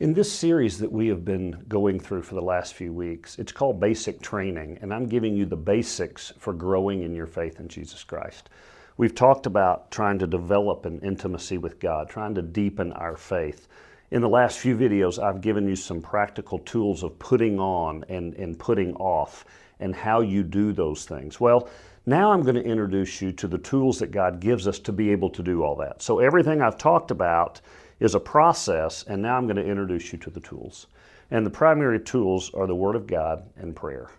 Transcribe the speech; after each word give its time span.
In 0.00 0.14
this 0.14 0.30
series 0.30 0.78
that 0.78 0.92
we 0.92 1.08
have 1.08 1.24
been 1.24 1.64
going 1.66 1.98
through 1.98 2.22
for 2.22 2.36
the 2.36 2.40
last 2.40 2.74
few 2.74 2.92
weeks, 2.92 3.36
it's 3.36 3.50
called 3.50 3.80
Basic 3.80 4.22
Training, 4.22 4.78
and 4.80 4.94
I'm 4.94 5.08
giving 5.08 5.36
you 5.36 5.44
the 5.44 5.56
basics 5.56 6.32
for 6.38 6.52
growing 6.52 7.02
in 7.02 7.16
your 7.16 7.26
faith 7.26 7.58
in 7.58 7.66
Jesus 7.66 8.04
Christ. 8.04 8.48
We've 8.96 9.14
talked 9.14 9.46
about 9.46 9.90
trying 9.90 10.20
to 10.20 10.28
develop 10.28 10.86
an 10.86 11.00
intimacy 11.00 11.58
with 11.58 11.80
God, 11.80 12.08
trying 12.08 12.36
to 12.36 12.42
deepen 12.42 12.92
our 12.92 13.16
faith. 13.16 13.66
In 14.12 14.22
the 14.22 14.28
last 14.28 14.60
few 14.60 14.76
videos, 14.76 15.20
I've 15.20 15.40
given 15.40 15.66
you 15.66 15.74
some 15.74 16.00
practical 16.00 16.60
tools 16.60 17.02
of 17.02 17.18
putting 17.18 17.58
on 17.58 18.04
and, 18.08 18.34
and 18.34 18.56
putting 18.56 18.94
off 18.98 19.44
and 19.80 19.96
how 19.96 20.20
you 20.20 20.44
do 20.44 20.72
those 20.72 21.06
things. 21.06 21.40
Well, 21.40 21.68
now 22.06 22.30
I'm 22.30 22.42
going 22.42 22.54
to 22.54 22.62
introduce 22.62 23.20
you 23.20 23.32
to 23.32 23.48
the 23.48 23.58
tools 23.58 23.98
that 23.98 24.12
God 24.12 24.38
gives 24.38 24.68
us 24.68 24.78
to 24.78 24.92
be 24.92 25.10
able 25.10 25.30
to 25.30 25.42
do 25.42 25.64
all 25.64 25.74
that. 25.76 26.02
So, 26.02 26.20
everything 26.20 26.62
I've 26.62 26.78
talked 26.78 27.10
about 27.10 27.60
is 28.00 28.14
a 28.14 28.20
process, 28.20 29.04
and 29.04 29.20
now 29.20 29.36
I'm 29.36 29.46
going 29.46 29.56
to 29.56 29.66
introduce 29.66 30.12
you 30.12 30.18
to 30.20 30.30
the 30.30 30.40
tools. 30.40 30.86
And 31.30 31.44
the 31.44 31.50
primary 31.50 32.00
tools 32.00 32.52
are 32.54 32.66
the 32.66 32.74
Word 32.74 32.96
of 32.96 33.06
God 33.06 33.44
and 33.56 33.74
prayer. 33.74 34.10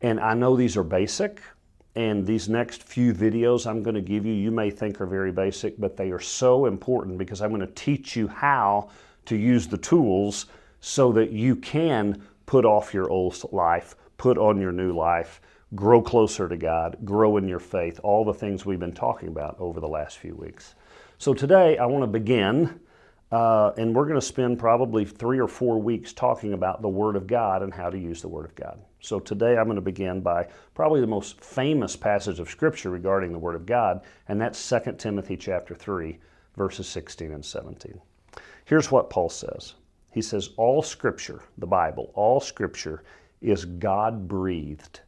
And 0.00 0.18
I 0.18 0.34
know 0.34 0.56
these 0.56 0.76
are 0.76 0.84
basic, 0.84 1.40
and 1.96 2.26
these 2.26 2.48
next 2.48 2.82
few 2.82 3.14
videos 3.14 3.66
I'm 3.66 3.82
going 3.82 3.94
to 3.94 4.00
give 4.00 4.26
you, 4.26 4.32
you 4.32 4.50
may 4.50 4.70
think 4.70 5.00
are 5.00 5.06
very 5.06 5.30
basic, 5.30 5.78
but 5.78 5.96
they 5.96 6.10
are 6.10 6.20
so 6.20 6.66
important 6.66 7.18
because 7.18 7.40
I'm 7.40 7.50
going 7.50 7.60
to 7.60 7.74
teach 7.74 8.16
you 8.16 8.26
how 8.26 8.90
to 9.26 9.36
use 9.36 9.68
the 9.68 9.78
tools 9.78 10.46
so 10.80 11.12
that 11.12 11.30
you 11.30 11.56
can 11.56 12.22
put 12.46 12.64
off 12.64 12.92
your 12.92 13.08
old 13.10 13.40
life, 13.52 13.94
put 14.18 14.36
on 14.36 14.60
your 14.60 14.72
new 14.72 14.92
life, 14.92 15.40
grow 15.74 16.02
closer 16.02 16.48
to 16.48 16.56
God, 16.56 16.96
grow 17.04 17.36
in 17.36 17.48
your 17.48 17.58
faith, 17.58 18.00
all 18.02 18.24
the 18.24 18.34
things 18.34 18.66
we've 18.66 18.80
been 18.80 18.92
talking 18.92 19.28
about 19.28 19.56
over 19.58 19.80
the 19.80 19.88
last 19.88 20.18
few 20.18 20.34
weeks. 20.34 20.74
So 21.18 21.32
today 21.32 21.78
I 21.78 21.86
want 21.86 22.02
to 22.02 22.08
begin 22.08 22.80
uh, 23.32 23.72
and 23.76 23.94
we're 23.94 24.04
going 24.04 24.20
to 24.20 24.26
spend 24.26 24.58
probably 24.58 25.04
three 25.04 25.40
or 25.40 25.48
four 25.48 25.80
weeks 25.80 26.12
talking 26.12 26.52
about 26.52 26.82
the 26.82 26.88
Word 26.88 27.16
of 27.16 27.26
God 27.26 27.62
and 27.62 27.72
how 27.72 27.90
to 27.90 27.98
use 27.98 28.20
the 28.20 28.28
Word 28.28 28.44
of 28.44 28.54
God. 28.54 28.78
So 29.00 29.18
today 29.18 29.56
I'm 29.56 29.64
going 29.64 29.76
to 29.76 29.82
begin 29.82 30.20
by 30.20 30.48
probably 30.74 31.00
the 31.00 31.06
most 31.06 31.40
famous 31.40 31.96
passage 31.96 32.38
of 32.38 32.48
Scripture 32.48 32.90
regarding 32.90 33.32
the 33.32 33.38
Word 33.38 33.54
of 33.54 33.66
God, 33.66 34.02
and 34.28 34.40
that's 34.40 34.68
2 34.68 34.94
Timothy 34.98 35.36
chapter 35.36 35.74
3, 35.74 36.18
verses 36.56 36.86
16 36.88 37.32
and 37.32 37.44
17. 37.44 38.00
Here's 38.66 38.90
what 38.90 39.10
Paul 39.10 39.28
says. 39.28 39.74
He 40.12 40.22
says, 40.22 40.50
All 40.56 40.82
Scripture, 40.82 41.42
the 41.58 41.66
Bible, 41.66 42.12
all 42.14 42.40
Scripture 42.40 43.02
is 43.40 43.64
God 43.64 44.28
breathed, 44.28 45.00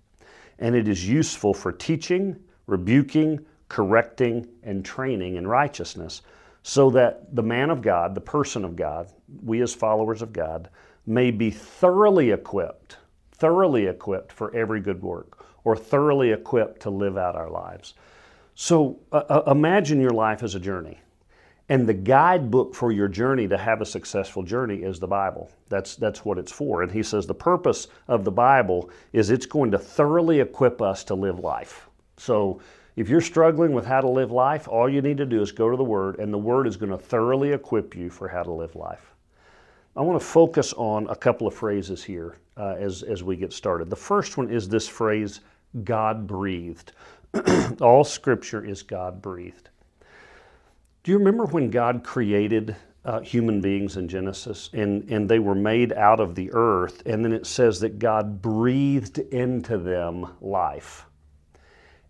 and 0.58 0.74
it 0.74 0.88
is 0.88 1.08
useful 1.08 1.54
for 1.54 1.72
teaching, 1.72 2.36
rebuking, 2.66 3.44
correcting, 3.68 4.48
and 4.62 4.84
training 4.84 5.36
in 5.36 5.46
righteousness 5.46 6.22
so 6.68 6.90
that 6.90 7.32
the 7.36 7.44
man 7.44 7.70
of 7.70 7.80
God, 7.80 8.12
the 8.12 8.20
person 8.20 8.64
of 8.64 8.74
God, 8.74 9.06
we 9.44 9.62
as 9.62 9.72
followers 9.72 10.20
of 10.20 10.32
God, 10.32 10.68
may 11.06 11.30
be 11.30 11.48
thoroughly 11.48 12.32
equipped, 12.32 12.96
thoroughly 13.30 13.86
equipped 13.86 14.32
for 14.32 14.52
every 14.52 14.80
good 14.80 15.00
work, 15.00 15.46
or 15.62 15.76
thoroughly 15.76 16.32
equipped 16.32 16.80
to 16.80 16.90
live 16.90 17.16
out 17.16 17.36
our 17.36 17.48
lives. 17.48 17.94
So 18.56 18.98
uh, 19.12 19.22
uh, 19.28 19.42
imagine 19.52 20.00
your 20.00 20.10
life 20.10 20.42
as 20.42 20.56
a 20.56 20.60
journey. 20.60 20.98
And 21.68 21.86
the 21.86 21.94
guidebook 21.94 22.74
for 22.74 22.90
your 22.90 23.06
journey 23.06 23.46
to 23.46 23.56
have 23.56 23.80
a 23.80 23.86
successful 23.86 24.42
journey 24.42 24.78
is 24.78 24.98
the 24.98 25.06
Bible. 25.06 25.48
That's, 25.68 25.94
that's 25.94 26.24
what 26.24 26.36
it's 26.36 26.50
for. 26.50 26.82
And 26.82 26.90
he 26.90 27.04
says 27.04 27.28
the 27.28 27.34
purpose 27.34 27.86
of 28.08 28.24
the 28.24 28.32
Bible 28.32 28.90
is 29.12 29.30
it's 29.30 29.46
going 29.46 29.70
to 29.70 29.78
thoroughly 29.78 30.40
equip 30.40 30.82
us 30.82 31.04
to 31.04 31.14
live 31.14 31.38
life. 31.38 31.88
So 32.16 32.60
if 32.96 33.10
you're 33.10 33.20
struggling 33.20 33.72
with 33.72 33.84
how 33.84 34.00
to 34.00 34.08
live 34.08 34.32
life, 34.32 34.66
all 34.68 34.88
you 34.88 35.02
need 35.02 35.18
to 35.18 35.26
do 35.26 35.42
is 35.42 35.52
go 35.52 35.70
to 35.70 35.76
the 35.76 35.84
Word, 35.84 36.18
and 36.18 36.32
the 36.32 36.38
Word 36.38 36.66
is 36.66 36.78
going 36.78 36.90
to 36.90 36.98
thoroughly 36.98 37.52
equip 37.52 37.94
you 37.94 38.08
for 38.08 38.26
how 38.26 38.42
to 38.42 38.50
live 38.50 38.74
life. 38.74 39.14
I 39.94 40.00
want 40.00 40.18
to 40.20 40.26
focus 40.26 40.72
on 40.74 41.06
a 41.08 41.16
couple 41.16 41.46
of 41.46 41.54
phrases 41.54 42.02
here 42.02 42.36
uh, 42.56 42.74
as, 42.78 43.02
as 43.02 43.22
we 43.22 43.36
get 43.36 43.52
started. 43.52 43.90
The 43.90 43.96
first 43.96 44.38
one 44.38 44.50
is 44.50 44.68
this 44.68 44.88
phrase, 44.88 45.40
God 45.84 46.26
breathed. 46.26 46.92
all 47.80 48.02
Scripture 48.02 48.64
is 48.64 48.82
God 48.82 49.20
breathed. 49.20 49.68
Do 51.02 51.12
you 51.12 51.18
remember 51.18 51.44
when 51.44 51.70
God 51.70 52.02
created 52.02 52.74
uh, 53.04 53.20
human 53.20 53.60
beings 53.60 53.96
in 53.96 54.08
Genesis 54.08 54.70
and, 54.72 55.08
and 55.10 55.28
they 55.28 55.38
were 55.38 55.54
made 55.54 55.92
out 55.92 56.18
of 56.18 56.34
the 56.34 56.50
earth, 56.52 57.02
and 57.06 57.24
then 57.24 57.32
it 57.32 57.46
says 57.46 57.78
that 57.80 57.98
God 57.98 58.42
breathed 58.42 59.18
into 59.18 59.78
them 59.78 60.26
life? 60.40 61.05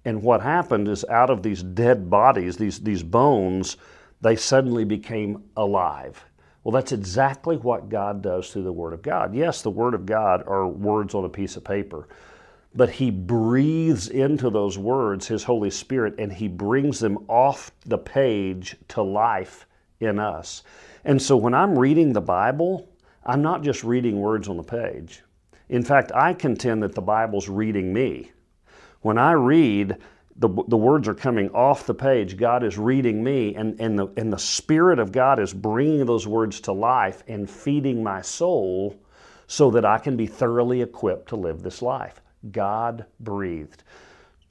And 0.07 0.23
what 0.23 0.41
happened 0.41 0.87
is 0.87 1.05
out 1.07 1.31
of 1.31 1.43
these 1.43 1.65
dead 1.65 2.09
bodies, 2.09 2.57
these, 2.57 2.79
these 2.79 3.03
bones, 3.03 3.77
they 4.21 4.37
suddenly 4.37 4.85
became 4.85 5.43
alive. 5.57 6.25
Well, 6.63 6.71
that's 6.71 6.93
exactly 6.93 7.57
what 7.57 7.89
God 7.89 8.23
does 8.23 8.53
through 8.53 8.63
the 8.63 8.73
Word 8.73 8.93
of 8.93 9.03
God. 9.03 9.35
Yes, 9.35 9.63
the 9.63 9.71
Word 9.71 9.95
of 9.95 10.07
God 10.07 10.45
are 10.47 10.69
words 10.69 11.13
on 11.17 11.25
a 11.25 11.29
piece 11.29 11.57
of 11.57 11.65
paper, 11.65 12.07
but 12.73 12.89
He 12.89 13.11
breathes 13.11 14.07
into 14.09 14.49
those 14.49 14.79
words 14.79 15.27
His 15.27 15.43
Holy 15.43 15.71
Spirit 15.71 16.15
and 16.21 16.33
He 16.33 16.47
brings 16.47 17.01
them 17.01 17.19
off 17.27 17.73
the 17.85 17.99
page 17.99 18.77
to 18.91 19.03
life 19.03 19.67
in 19.99 20.21
us. 20.21 20.63
And 21.05 21.21
so 21.21 21.37
when 21.37 21.53
I'm 21.53 21.77
reading 21.77 22.13
the 22.13 22.21
Bible, 22.21 22.89
I'm 23.25 23.43
not 23.43 23.65
just 23.65 23.83
reading 23.83 24.21
words 24.21 24.49
on 24.49 24.57
the 24.57 24.63
page. 24.63 25.25
In 25.69 25.83
fact, 25.83 26.13
I 26.15 26.33
contend 26.33 26.85
that 26.85 26.95
the 26.95 27.03
Bible's 27.03 27.49
reading 27.49 27.93
me. 27.93 28.31
When 29.07 29.19
I 29.19 29.33
read, 29.35 29.99
the, 30.35 30.49
the 30.67 30.77
words 30.77 31.07
are 31.07 31.15
coming 31.15 31.51
off 31.51 31.87
the 31.87 31.95
page. 31.95 32.37
God 32.37 32.65
is 32.65 32.77
reading 32.77 33.23
me, 33.23 33.55
and, 33.55 33.81
and, 33.81 33.97
the, 33.97 34.09
and 34.17 34.33
the 34.33 34.37
Spirit 34.37 34.99
of 34.99 35.13
God 35.13 35.39
is 35.39 35.55
bringing 35.55 36.05
those 36.07 36.27
words 36.27 36.61
to 36.63 36.73
life 36.73 37.23
and 37.29 37.49
feeding 37.49 38.03
my 38.03 38.21
soul 38.21 39.01
so 39.47 39.71
that 39.71 39.85
I 39.85 39.99
can 39.99 40.17
be 40.17 40.27
thoroughly 40.27 40.83
equipped 40.83 41.29
to 41.29 41.37
live 41.37 41.63
this 41.63 41.83
life. 41.83 42.21
God 42.51 43.07
breathed. 43.21 43.85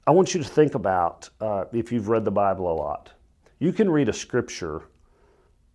I 0.06 0.12
want 0.12 0.32
you 0.32 0.42
to 0.42 0.48
think 0.48 0.74
about 0.74 1.28
uh, 1.38 1.66
if 1.74 1.92
you've 1.92 2.08
read 2.08 2.24
the 2.24 2.30
Bible 2.30 2.72
a 2.72 2.76
lot. 2.76 3.10
You 3.58 3.74
can 3.74 3.90
read 3.90 4.08
a 4.08 4.14
scripture 4.14 4.84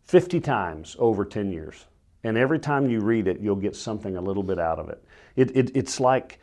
50 0.06 0.40
times 0.40 0.96
over 0.98 1.24
10 1.24 1.52
years, 1.52 1.86
and 2.24 2.36
every 2.36 2.58
time 2.58 2.90
you 2.90 3.02
read 3.02 3.28
it, 3.28 3.42
you'll 3.42 3.56
get 3.58 3.76
something 3.76 4.18
a 4.18 4.22
little 4.22 4.42
bit 4.42 4.58
out 4.58 4.80
of 4.80 4.90
it. 4.90 5.04
it, 5.36 5.56
it 5.56 5.72
it's 5.76 6.00
like 6.00 6.40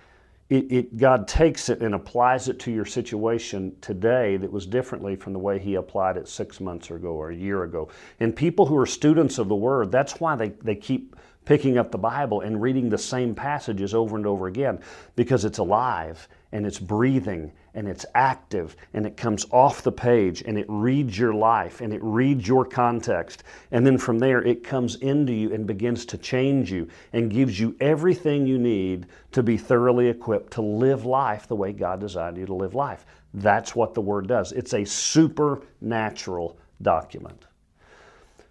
it, 0.50 0.72
it, 0.72 0.96
God 0.96 1.28
takes 1.28 1.68
it 1.68 1.82
and 1.82 1.94
applies 1.94 2.48
it 2.48 2.58
to 2.60 2.70
your 2.72 2.86
situation 2.86 3.76
today 3.82 4.38
that 4.38 4.50
was 4.50 4.66
differently 4.66 5.14
from 5.14 5.34
the 5.34 5.38
way 5.38 5.58
He 5.58 5.74
applied 5.74 6.16
it 6.16 6.26
six 6.26 6.58
months 6.58 6.90
ago 6.90 7.08
or 7.08 7.30
a 7.30 7.36
year 7.36 7.64
ago. 7.64 7.90
And 8.18 8.34
people 8.34 8.64
who 8.64 8.76
are 8.78 8.86
students 8.86 9.38
of 9.38 9.48
the 9.48 9.54
Word, 9.54 9.92
that's 9.92 10.20
why 10.20 10.36
they, 10.36 10.50
they 10.62 10.74
keep 10.74 11.16
picking 11.44 11.76
up 11.76 11.90
the 11.90 11.98
Bible 11.98 12.40
and 12.40 12.62
reading 12.62 12.88
the 12.88 12.98
same 12.98 13.34
passages 13.34 13.94
over 13.94 14.16
and 14.16 14.26
over 14.26 14.46
again 14.46 14.80
because 15.16 15.44
it's 15.44 15.58
alive 15.58 16.28
and 16.52 16.66
it's 16.66 16.78
breathing 16.78 17.52
and 17.74 17.88
it's 17.88 18.06
active 18.14 18.76
and 18.94 19.06
it 19.06 19.16
comes 19.16 19.46
off 19.50 19.82
the 19.82 19.92
page 19.92 20.42
and 20.42 20.58
it 20.58 20.66
reads 20.68 21.18
your 21.18 21.32
life 21.32 21.80
and 21.80 21.92
it 21.92 22.02
reads 22.02 22.46
your 22.46 22.64
context. 22.64 23.44
And 23.70 23.86
then 23.86 23.98
from 23.98 24.18
there, 24.18 24.42
it 24.42 24.64
comes 24.64 24.96
into 24.96 25.32
you 25.32 25.52
and 25.52 25.66
begins 25.66 26.04
to 26.06 26.18
change 26.18 26.70
you 26.70 26.88
and 27.12 27.30
gives 27.30 27.58
you 27.58 27.76
everything 27.80 28.46
you 28.46 28.58
need 28.58 29.06
to 29.32 29.42
be 29.42 29.56
thoroughly 29.56 30.08
equipped 30.08 30.52
to 30.54 30.62
live 30.62 31.04
life 31.04 31.46
the 31.46 31.56
way 31.56 31.72
God 31.72 32.00
designed 32.00 32.36
you 32.36 32.46
to 32.46 32.54
live 32.54 32.74
life. 32.74 33.06
That's 33.34 33.76
what 33.76 33.94
the 33.94 34.00
Word 34.00 34.26
does. 34.26 34.52
It's 34.52 34.74
a 34.74 34.84
supernatural 34.84 36.58
document. 36.82 37.46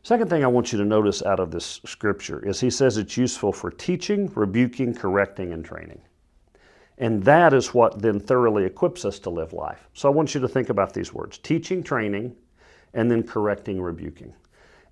Second 0.03 0.29
thing 0.29 0.43
I 0.43 0.47
want 0.47 0.71
you 0.71 0.77
to 0.77 0.85
notice 0.85 1.21
out 1.23 1.41
of 1.41 1.51
this 1.51 1.81
scripture 1.85 2.39
is 2.47 2.61
he 2.61 2.69
says 2.69 2.97
it's 2.97 3.17
useful 3.17 3.51
for 3.51 3.71
teaching, 3.71 4.31
rebuking, 4.35 4.93
correcting, 4.93 5.51
and 5.51 5.65
training. 5.65 5.99
And 6.97 7.23
that 7.23 7.53
is 7.53 7.73
what 7.73 8.01
then 8.01 8.19
thoroughly 8.19 8.65
equips 8.65 9.05
us 9.05 9.19
to 9.19 9.29
live 9.29 9.53
life. 9.53 9.87
So 9.93 10.09
I 10.09 10.11
want 10.11 10.33
you 10.33 10.41
to 10.41 10.47
think 10.47 10.69
about 10.69 10.93
these 10.93 11.13
words 11.13 11.37
teaching, 11.37 11.83
training, 11.83 12.35
and 12.93 13.09
then 13.09 13.23
correcting, 13.23 13.81
rebuking. 13.81 14.33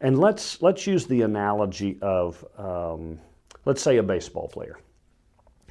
And 0.01 0.19
let's, 0.19 0.61
let's 0.61 0.85
use 0.85 1.07
the 1.07 1.21
analogy 1.23 1.97
of, 2.01 2.45
um, 2.57 3.19
let's 3.65 3.81
say, 3.81 3.97
a 3.97 4.03
baseball 4.03 4.47
player. 4.47 4.77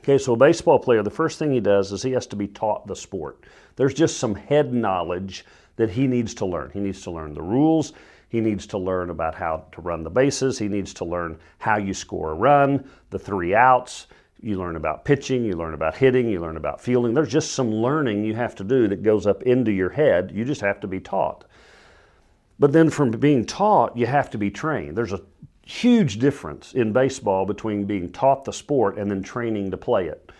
Okay, 0.00 0.18
so 0.18 0.32
a 0.32 0.36
baseball 0.36 0.78
player, 0.78 1.02
the 1.02 1.10
first 1.10 1.38
thing 1.38 1.52
he 1.52 1.60
does 1.60 1.92
is 1.92 2.02
he 2.02 2.12
has 2.12 2.26
to 2.26 2.36
be 2.36 2.48
taught 2.48 2.86
the 2.86 2.96
sport. 2.96 3.44
There's 3.76 3.94
just 3.94 4.18
some 4.18 4.34
head 4.34 4.72
knowledge 4.74 5.44
that 5.76 5.90
he 5.90 6.06
needs 6.06 6.34
to 6.34 6.46
learn. 6.46 6.70
He 6.72 6.80
needs 6.80 7.02
to 7.02 7.10
learn 7.10 7.32
the 7.32 7.42
rules, 7.42 7.92
he 8.34 8.40
needs 8.40 8.66
to 8.66 8.78
learn 8.78 9.10
about 9.10 9.36
how 9.36 9.64
to 9.70 9.80
run 9.80 10.02
the 10.02 10.10
bases. 10.10 10.58
He 10.58 10.66
needs 10.66 10.92
to 10.94 11.04
learn 11.04 11.38
how 11.58 11.76
you 11.76 11.94
score 11.94 12.32
a 12.32 12.34
run, 12.34 12.84
the 13.10 13.18
three 13.18 13.54
outs. 13.54 14.08
You 14.44 14.58
learn 14.58 14.76
about 14.76 15.06
pitching, 15.06 15.42
you 15.42 15.54
learn 15.54 15.72
about 15.72 15.96
hitting, 15.96 16.28
you 16.28 16.38
learn 16.38 16.58
about 16.58 16.78
fielding. 16.78 17.14
There's 17.14 17.32
just 17.32 17.52
some 17.52 17.70
learning 17.70 18.24
you 18.24 18.34
have 18.34 18.54
to 18.56 18.64
do 18.64 18.86
that 18.88 19.02
goes 19.02 19.26
up 19.26 19.42
into 19.44 19.72
your 19.72 19.88
head. 19.88 20.32
You 20.34 20.44
just 20.44 20.60
have 20.60 20.80
to 20.80 20.86
be 20.86 21.00
taught. 21.00 21.44
But 22.58 22.72
then 22.72 22.90
from 22.90 23.10
being 23.12 23.46
taught, 23.46 23.96
you 23.96 24.04
have 24.04 24.28
to 24.30 24.38
be 24.38 24.50
trained. 24.50 24.98
There's 24.98 25.14
a 25.14 25.22
huge 25.62 26.18
difference 26.18 26.74
in 26.74 26.92
baseball 26.92 27.46
between 27.46 27.86
being 27.86 28.12
taught 28.12 28.44
the 28.44 28.52
sport 28.52 28.98
and 28.98 29.10
then 29.10 29.22
training 29.22 29.70
to 29.70 29.78
play 29.78 30.08
it. 30.08 30.30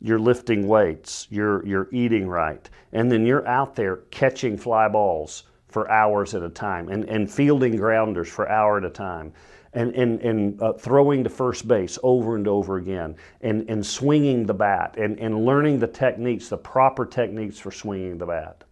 You're 0.00 0.20
lifting 0.20 0.68
weights, 0.68 1.26
you're, 1.28 1.66
you're 1.66 1.88
eating 1.90 2.28
right, 2.28 2.70
and 2.92 3.10
then 3.10 3.26
you're 3.26 3.46
out 3.48 3.74
there 3.74 3.96
catching 4.12 4.56
fly 4.56 4.88
balls 4.88 5.42
for 5.68 5.90
hours 5.90 6.34
at 6.34 6.42
a 6.42 6.48
time 6.48 6.88
and, 6.88 7.04
and 7.04 7.30
fielding 7.30 7.76
grounders 7.76 8.28
for 8.28 8.48
hour 8.48 8.78
at 8.78 8.84
a 8.84 8.90
time. 8.90 9.32
and, 9.74 9.94
and, 9.94 10.20
and 10.22 10.62
uh, 10.62 10.72
throwing 10.72 11.24
to 11.24 11.30
first 11.30 11.68
base 11.68 11.98
over 12.02 12.36
and 12.36 12.48
over 12.48 12.78
again, 12.78 13.16
and, 13.42 13.68
and 13.68 13.84
swinging 13.84 14.46
the 14.46 14.54
bat, 14.54 14.96
and, 14.98 15.18
and 15.18 15.44
learning 15.44 15.78
the 15.78 15.86
techniques, 15.86 16.48
the 16.48 16.56
proper 16.56 17.04
techniques 17.04 17.58
for 17.58 17.70
swinging 17.70 18.18
the 18.18 18.26
bat. 18.26 18.64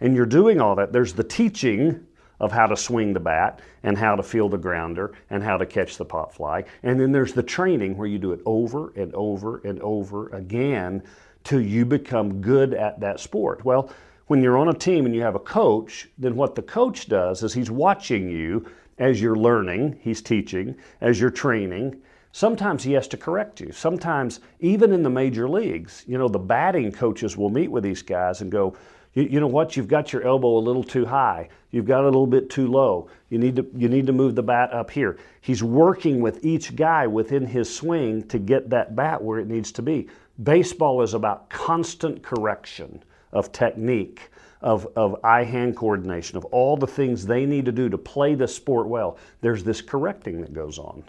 And 0.00 0.14
you're 0.14 0.26
doing 0.26 0.60
all 0.60 0.74
that. 0.76 0.92
There's 0.92 1.12
the 1.12 1.24
teaching 1.24 2.06
of 2.40 2.52
how 2.52 2.66
to 2.66 2.76
swing 2.76 3.12
the 3.12 3.20
bat 3.20 3.60
and 3.84 3.96
how 3.96 4.16
to 4.16 4.22
feel 4.22 4.48
the 4.48 4.58
grounder 4.58 5.12
and 5.30 5.42
how 5.42 5.56
to 5.56 5.64
catch 5.64 5.96
the 5.96 6.04
pop 6.04 6.32
fly. 6.32 6.64
And 6.82 6.98
then 6.98 7.12
there's 7.12 7.32
the 7.32 7.42
training 7.42 7.96
where 7.96 8.08
you 8.08 8.18
do 8.18 8.32
it 8.32 8.40
over 8.44 8.92
and 8.96 9.14
over 9.14 9.60
and 9.64 9.80
over 9.80 10.28
again 10.30 11.02
till 11.44 11.60
you 11.60 11.84
become 11.84 12.40
good 12.40 12.74
at 12.74 13.00
that 13.00 13.20
sport. 13.20 13.64
Well, 13.64 13.90
when 14.26 14.42
you're 14.42 14.56
on 14.56 14.68
a 14.68 14.74
team 14.74 15.04
and 15.06 15.14
you 15.14 15.22
have 15.22 15.34
a 15.34 15.40
coach, 15.40 16.08
then 16.16 16.34
what 16.34 16.54
the 16.54 16.62
coach 16.62 17.08
does 17.08 17.42
is 17.42 17.52
he's 17.52 17.70
watching 17.70 18.30
you 18.30 18.66
as 18.98 19.20
you're 19.20 19.36
learning, 19.36 19.98
he's 20.00 20.22
teaching, 20.22 20.74
as 21.00 21.20
you're 21.20 21.30
training. 21.30 22.00
Sometimes 22.32 22.82
he 22.82 22.92
has 22.92 23.06
to 23.08 23.16
correct 23.16 23.60
you. 23.60 23.70
Sometimes, 23.72 24.40
even 24.60 24.92
in 24.92 25.02
the 25.02 25.10
major 25.10 25.48
leagues, 25.48 26.04
you 26.06 26.16
know, 26.16 26.28
the 26.28 26.38
batting 26.38 26.90
coaches 26.90 27.36
will 27.36 27.50
meet 27.50 27.70
with 27.70 27.84
these 27.84 28.02
guys 28.02 28.40
and 28.40 28.50
go, 28.50 28.76
you, 29.12 29.24
you, 29.24 29.40
know 29.40 29.46
what? 29.46 29.76
You've 29.76 29.88
got 29.88 30.12
your 30.12 30.26
elbow 30.26 30.56
a 30.56 30.58
little 30.58 30.82
too 30.82 31.06
high. 31.06 31.48
You've 31.70 31.86
got 31.86 32.02
a 32.02 32.06
little 32.06 32.26
bit 32.26 32.50
too 32.50 32.66
low. 32.66 33.08
You 33.30 33.38
need 33.38 33.56
to 33.56 33.66
you 33.76 33.88
need 33.88 34.06
to 34.06 34.12
move 34.12 34.34
the 34.34 34.42
bat 34.42 34.72
up 34.72 34.90
here. 34.90 35.18
He's 35.40 35.62
working 35.62 36.20
with 36.20 36.44
each 36.44 36.74
guy 36.74 37.06
within 37.06 37.46
his 37.46 37.72
swing 37.72 38.26
to 38.28 38.38
get 38.38 38.70
that 38.70 38.96
bat 38.96 39.22
where 39.22 39.38
it 39.38 39.46
needs 39.46 39.70
to 39.72 39.82
be. 39.82 40.08
Baseball 40.42 41.02
is 41.02 41.14
about 41.14 41.48
constant 41.48 42.22
correction 42.22 43.02
of 43.34 43.52
technique, 43.52 44.30
of, 44.62 44.88
of 44.96 45.22
eye 45.22 45.44
hand 45.44 45.76
coordination, 45.76 46.38
of 46.38 46.46
all 46.46 46.76
the 46.76 46.86
things 46.86 47.26
they 47.26 47.44
need 47.44 47.66
to 47.66 47.72
do 47.72 47.90
to 47.90 47.98
play 47.98 48.34
the 48.34 48.48
sport 48.48 48.86
well. 48.86 49.18
There's 49.42 49.62
this 49.62 49.82
correcting 49.82 50.40
that 50.40 50.54
goes 50.54 50.78
on. 50.78 51.04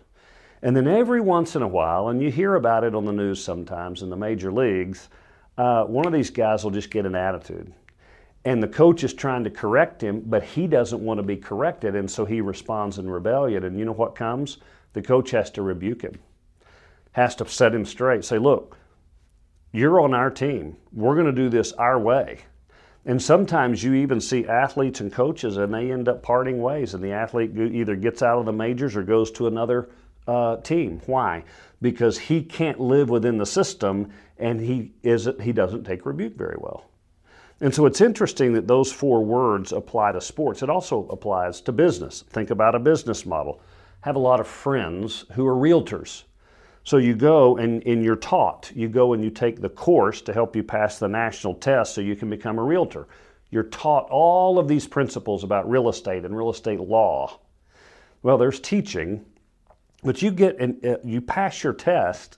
And 0.62 0.75
then 0.75 0.88
every 0.88 1.22
once 1.22 1.56
in 1.56 1.62
a 1.62 1.68
while, 1.68 2.10
and 2.10 2.22
you 2.22 2.31
hear 2.31 2.56
about 2.56 2.83
it 2.83 2.95
on 2.95 3.06
the 3.06 3.13
news 3.13 3.42
sometimes 3.42 4.01
in 4.01 4.10
the 4.10 4.18
major 4.18 4.51
leagues, 4.51 5.10
uh, 5.57 5.86
one 5.86 6.06
of 6.06 6.12
these 6.12 6.30
guys 6.30 6.63
will 6.63 6.72
just 6.72 6.89
get 6.89 7.06
an 7.06 7.16
attitude. 7.16 7.72
And 8.44 8.62
the 8.62 8.68
coach 8.68 9.04
is 9.04 9.13
trying 9.13 9.44
to 9.44 9.50
correct 9.50 10.01
him, 10.01 10.22
but 10.25 10.44
he 10.44 10.68
doesn't 10.68 11.04
want 11.04 11.19
to 11.19 11.24
be 11.24 11.38
corrected, 11.38 11.95
and 11.95 12.10
so 12.10 12.25
he 12.25 12.42
responds 12.42 12.98
in 12.98 13.10
rebellion. 13.10 13.63
And 13.63 13.77
you 13.77 13.86
know 13.86 13.92
what 13.92 14.16
comes? 14.16 14.57
The 14.94 15.01
coach 15.01 15.31
has 15.31 15.50
to 15.51 15.62
rebuke 15.62 16.01
him, 16.01 16.19
has 17.13 17.36
to 17.36 17.48
set 17.48 17.74
him 17.74 17.86
straight, 17.86 18.24
say, 18.24 18.38
Look, 18.38 18.77
you're 19.75 20.00
on 20.00 20.13
our 20.13 20.30
team. 20.30 20.77
We're 20.94 21.16
going 21.16 21.25
to 21.27 21.31
do 21.31 21.50
this 21.50 21.74
our 21.74 22.00
way. 22.00 22.39
And 23.06 23.22
sometimes 23.22 23.83
you 23.83 23.94
even 23.94 24.19
see 24.19 24.48
athletes 24.48 25.00
and 25.00 25.13
coaches, 25.13 25.57
and 25.57 25.74
they 25.74 25.92
end 25.92 26.07
up 26.07 26.24
parting 26.24 26.62
ways, 26.62 26.94
and 26.94 27.04
the 27.04 27.12
athlete 27.12 27.51
either 27.56 27.95
gets 27.95 28.24
out 28.24 28.39
of 28.39 28.45
the 28.45 28.51
majors 28.51 28.95
or 28.95 29.04
goes 29.04 29.30
to 29.31 29.48
another 29.48 29.89
uh, 30.27 30.57
team. 30.57 31.01
Why? 31.06 31.44
Because 31.81 32.18
he 32.18 32.42
can't 32.42 32.80
live 32.80 33.10
within 33.10 33.38
the 33.38 33.45
system, 33.45 34.12
and 34.39 34.60
he 34.60 34.94
is 35.04 35.30
he 35.42 35.51
doesn't 35.51 35.83
take 35.83 36.06
rebuke 36.06 36.36
very 36.36 36.57
well. 36.57 36.89
And 37.62 37.74
so 37.74 37.86
it's 37.86 38.01
interesting 38.01 38.54
that 38.54 38.68
those 38.68 38.92
four 38.92 39.24
words 39.24 39.72
apply 39.72 40.13
to 40.13 40.22
sports. 40.22 40.63
It 40.63 40.69
also 40.69 41.07
applies 41.10 41.62
to 41.62 41.72
business. 41.72 42.24
Think 42.30 42.50
about 42.50 42.75
a 42.75 42.80
business 42.80 43.25
model. 43.25 43.62
Have 44.01 44.16
a 44.16 44.19
lot 44.19 44.39
of 44.39 44.48
friends 44.48 45.25
who 45.33 45.45
are 45.45 45.56
realtors. 45.56 46.24
So 46.85 46.97
you 46.97 47.15
go 47.15 47.57
and, 47.57 47.83
and 47.85 48.03
you're 48.03 48.15
taught. 48.15 48.71
You 48.75 48.87
go 48.87 49.13
and 49.13 49.23
you 49.23 49.31
take 49.31 49.59
the 49.59 49.69
course 49.69 50.21
to 50.21 50.33
help 50.33 50.55
you 50.55 50.61
pass 50.63 50.99
the 50.99 51.07
national 51.07 51.55
test 51.55 51.95
so 51.95 52.01
you 52.01 52.15
can 52.15 52.29
become 52.29 52.59
a 52.59 52.63
realtor. 52.63 53.07
You're 53.49 53.63
taught 53.63 54.07
all 54.11 54.59
of 54.59 54.67
these 54.67 54.87
principles 54.87 55.43
about 55.43 55.69
real 55.69 55.89
estate 55.89 56.25
and 56.25 56.37
real 56.37 56.51
estate 56.51 56.79
law. 56.79 57.39
Well, 58.21 58.37
there's 58.37 58.59
teaching, 58.59 59.25
but 60.03 60.21
you 60.21 60.29
get 60.29 60.59
and 60.59 60.83
uh, 60.85 60.97
you 61.03 61.21
pass 61.21 61.63
your 61.63 61.73
test 61.73 62.37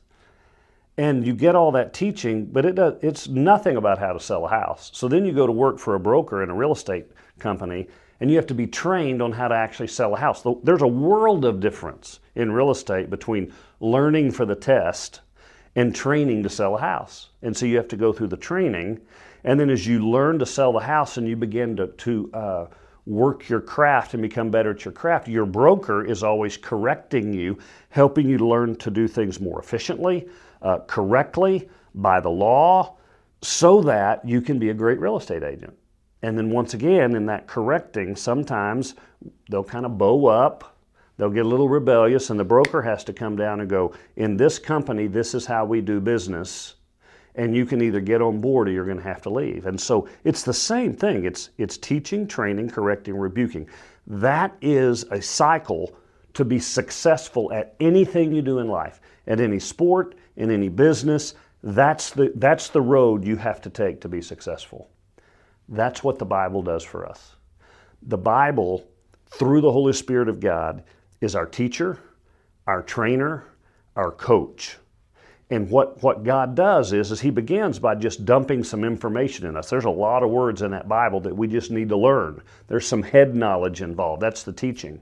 and 0.97 1.27
you 1.27 1.33
get 1.33 1.53
all 1.53 1.73
that 1.73 1.93
teaching, 1.93 2.45
but 2.45 2.65
it 2.65 2.75
does, 2.75 2.95
it's 3.01 3.27
nothing 3.27 3.75
about 3.75 3.97
how 3.97 4.13
to 4.13 4.19
sell 4.19 4.45
a 4.45 4.49
house. 4.49 4.91
So 4.93 5.09
then 5.09 5.25
you 5.25 5.33
go 5.33 5.45
to 5.45 5.51
work 5.51 5.77
for 5.77 5.95
a 5.95 5.99
broker 5.99 6.41
in 6.41 6.49
a 6.49 6.55
real 6.55 6.71
estate 6.71 7.07
company 7.37 7.87
and 8.21 8.29
you 8.29 8.37
have 8.37 8.47
to 8.47 8.55
be 8.55 8.65
trained 8.65 9.21
on 9.21 9.33
how 9.33 9.49
to 9.49 9.55
actually 9.55 9.87
sell 9.87 10.15
a 10.15 10.17
house. 10.17 10.43
There's 10.63 10.81
a 10.81 10.87
world 10.87 11.43
of 11.43 11.59
difference 11.59 12.21
in 12.35 12.51
real 12.51 12.71
estate 12.71 13.09
between 13.09 13.53
learning 13.79 14.31
for 14.31 14.45
the 14.45 14.55
test 14.55 15.21
and 15.75 15.93
training 15.93 16.43
to 16.43 16.49
sell 16.49 16.75
a 16.75 16.81
house. 16.81 17.29
And 17.41 17.55
so 17.55 17.65
you 17.65 17.77
have 17.77 17.87
to 17.89 17.97
go 17.97 18.11
through 18.11 18.27
the 18.27 18.37
training. 18.37 18.99
And 19.43 19.59
then 19.59 19.69
as 19.69 19.85
you 19.85 20.09
learn 20.09 20.39
to 20.39 20.45
sell 20.45 20.73
the 20.73 20.79
house 20.79 21.17
and 21.17 21.27
you 21.27 21.35
begin 21.35 21.75
to, 21.77 21.87
to 21.87 22.31
uh, 22.33 22.65
work 23.05 23.47
your 23.47 23.61
craft 23.61 24.13
and 24.13 24.21
become 24.21 24.49
better 24.49 24.71
at 24.71 24.83
your 24.83 24.91
craft, 24.91 25.27
your 25.27 25.45
broker 25.45 26.03
is 26.03 26.23
always 26.23 26.57
correcting 26.57 27.31
you, 27.33 27.57
helping 27.89 28.27
you 28.27 28.39
learn 28.39 28.75
to 28.77 28.91
do 28.91 29.07
things 29.07 29.39
more 29.39 29.59
efficiently, 29.59 30.27
uh, 30.61 30.79
correctly, 30.87 31.69
by 31.93 32.19
the 32.19 32.29
law, 32.29 32.95
so 33.41 33.81
that 33.81 34.27
you 34.27 34.41
can 34.41 34.59
be 34.59 34.69
a 34.69 34.73
great 34.73 34.99
real 34.99 35.17
estate 35.17 35.43
agent. 35.43 35.77
And 36.23 36.37
then 36.37 36.49
once 36.49 36.73
again, 36.73 37.15
in 37.15 37.27
that 37.27 37.47
correcting, 37.47 38.15
sometimes 38.15 38.95
they'll 39.49 39.63
kind 39.63 39.85
of 39.85 39.97
bow 39.97 40.25
up, 40.25 40.76
they'll 41.17 41.29
get 41.29 41.45
a 41.45 41.49
little 41.49 41.69
rebellious, 41.69 42.29
and 42.29 42.39
the 42.39 42.45
broker 42.45 42.81
has 42.81 43.03
to 43.05 43.13
come 43.13 43.35
down 43.35 43.59
and 43.59 43.69
go, 43.69 43.93
In 44.15 44.37
this 44.37 44.59
company, 44.59 45.07
this 45.07 45.33
is 45.33 45.45
how 45.45 45.65
we 45.65 45.81
do 45.81 45.99
business. 45.99 46.75
And 47.35 47.55
you 47.55 47.67
can 47.67 47.83
either 47.83 47.99
get 47.99 48.21
on 48.21 48.41
board 48.41 48.67
or 48.67 48.71
you're 48.71 48.85
going 48.85 48.97
to 48.97 49.03
have 49.03 49.21
to 49.21 49.29
leave. 49.29 49.67
And 49.67 49.79
so 49.79 50.09
it's 50.23 50.41
the 50.41 50.53
same 50.53 50.93
thing 50.93 51.23
it's, 51.23 51.51
it's 51.59 51.77
teaching, 51.77 52.27
training, 52.27 52.71
correcting, 52.71 53.15
rebuking. 53.15 53.67
That 54.07 54.55
is 54.61 55.03
a 55.11 55.21
cycle 55.21 55.95
to 56.33 56.45
be 56.45 56.59
successful 56.59 57.51
at 57.53 57.75
anything 57.79 58.31
you 58.31 58.41
do 58.41 58.59
in 58.59 58.67
life, 58.67 59.01
at 59.27 59.39
any 59.39 59.59
sport, 59.59 60.15
in 60.35 60.49
any 60.49 60.69
business. 60.69 61.35
That's 61.63 62.11
the, 62.11 62.31
that's 62.35 62.69
the 62.69 62.81
road 62.81 63.25
you 63.25 63.35
have 63.35 63.61
to 63.61 63.69
take 63.69 64.01
to 64.01 64.07
be 64.07 64.21
successful. 64.21 64.89
That's 65.69 66.03
what 66.03 66.19
the 66.19 66.25
Bible 66.25 66.61
does 66.61 66.83
for 66.83 67.05
us. 67.05 67.35
The 68.03 68.17
Bible, 68.17 68.87
through 69.31 69.61
the 69.61 69.71
Holy 69.71 69.93
Spirit 69.93 70.29
of 70.29 70.39
God, 70.39 70.83
is 71.21 71.35
our 71.35 71.45
teacher, 71.45 71.99
our 72.65 72.81
trainer, 72.81 73.45
our 73.95 74.11
coach. 74.11 74.77
And 75.49 75.69
what, 75.69 76.03
what 76.03 76.23
God 76.23 76.55
does 76.55 76.91
is, 76.91 77.11
is 77.11 77.21
He 77.21 77.29
begins 77.29 77.79
by 77.79 77.95
just 77.95 78.25
dumping 78.25 78.63
some 78.63 78.83
information 78.83 79.47
in 79.47 79.55
us. 79.55 79.69
There's 79.69 79.85
a 79.85 79.89
lot 79.89 80.23
of 80.23 80.29
words 80.29 80.61
in 80.61 80.71
that 80.71 80.89
Bible 80.89 81.21
that 81.21 81.35
we 81.35 81.47
just 81.47 81.71
need 81.71 81.89
to 81.89 81.97
learn. 81.97 82.41
There's 82.67 82.85
some 82.85 83.01
head 83.01 83.35
knowledge 83.35 83.81
involved. 83.81 84.21
That's 84.21 84.43
the 84.43 84.51
teaching. 84.51 85.01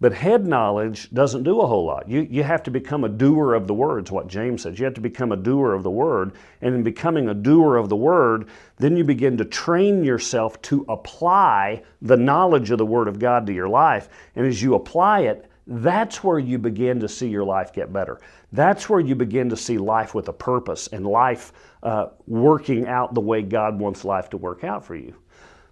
But 0.00 0.12
head 0.12 0.46
knowledge 0.46 1.10
doesn't 1.12 1.44
do 1.44 1.60
a 1.60 1.66
whole 1.66 1.86
lot. 1.86 2.08
You, 2.08 2.26
you 2.28 2.42
have 2.42 2.62
to 2.64 2.70
become 2.70 3.04
a 3.04 3.08
doer 3.08 3.54
of 3.54 3.66
the 3.66 3.74
words, 3.74 4.10
what 4.10 4.26
James 4.26 4.62
says. 4.62 4.78
You 4.78 4.84
have 4.84 4.94
to 4.94 5.00
become 5.00 5.32
a 5.32 5.36
doer 5.36 5.72
of 5.72 5.82
the 5.82 5.90
word. 5.90 6.32
And 6.60 6.74
in 6.74 6.82
becoming 6.82 7.28
a 7.28 7.34
doer 7.34 7.76
of 7.76 7.88
the 7.88 7.96
word, 7.96 8.48
then 8.76 8.96
you 8.96 9.04
begin 9.04 9.36
to 9.38 9.44
train 9.44 10.04
yourself 10.04 10.60
to 10.62 10.84
apply 10.88 11.82
the 12.02 12.16
knowledge 12.16 12.70
of 12.70 12.78
the 12.78 12.86
word 12.86 13.08
of 13.08 13.18
God 13.18 13.46
to 13.46 13.52
your 13.52 13.68
life. 13.68 14.08
And 14.34 14.46
as 14.46 14.60
you 14.60 14.74
apply 14.74 15.20
it, 15.20 15.48
that's 15.66 16.22
where 16.22 16.38
you 16.38 16.58
begin 16.58 17.00
to 17.00 17.08
see 17.08 17.28
your 17.28 17.44
life 17.44 17.72
get 17.72 17.92
better. 17.92 18.20
That's 18.52 18.88
where 18.90 19.00
you 19.00 19.14
begin 19.14 19.48
to 19.48 19.56
see 19.56 19.78
life 19.78 20.14
with 20.14 20.28
a 20.28 20.32
purpose 20.32 20.88
and 20.88 21.06
life 21.06 21.52
uh, 21.82 22.08
working 22.26 22.86
out 22.86 23.14
the 23.14 23.20
way 23.20 23.42
God 23.42 23.78
wants 23.78 24.04
life 24.04 24.28
to 24.30 24.36
work 24.36 24.64
out 24.64 24.84
for 24.84 24.96
you. 24.96 25.14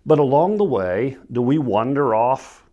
But 0.07 0.19
along 0.19 0.57
the 0.57 0.64
way, 0.64 1.19
do 1.31 1.43
we 1.43 1.59
wander 1.59 2.14
off 2.14 2.64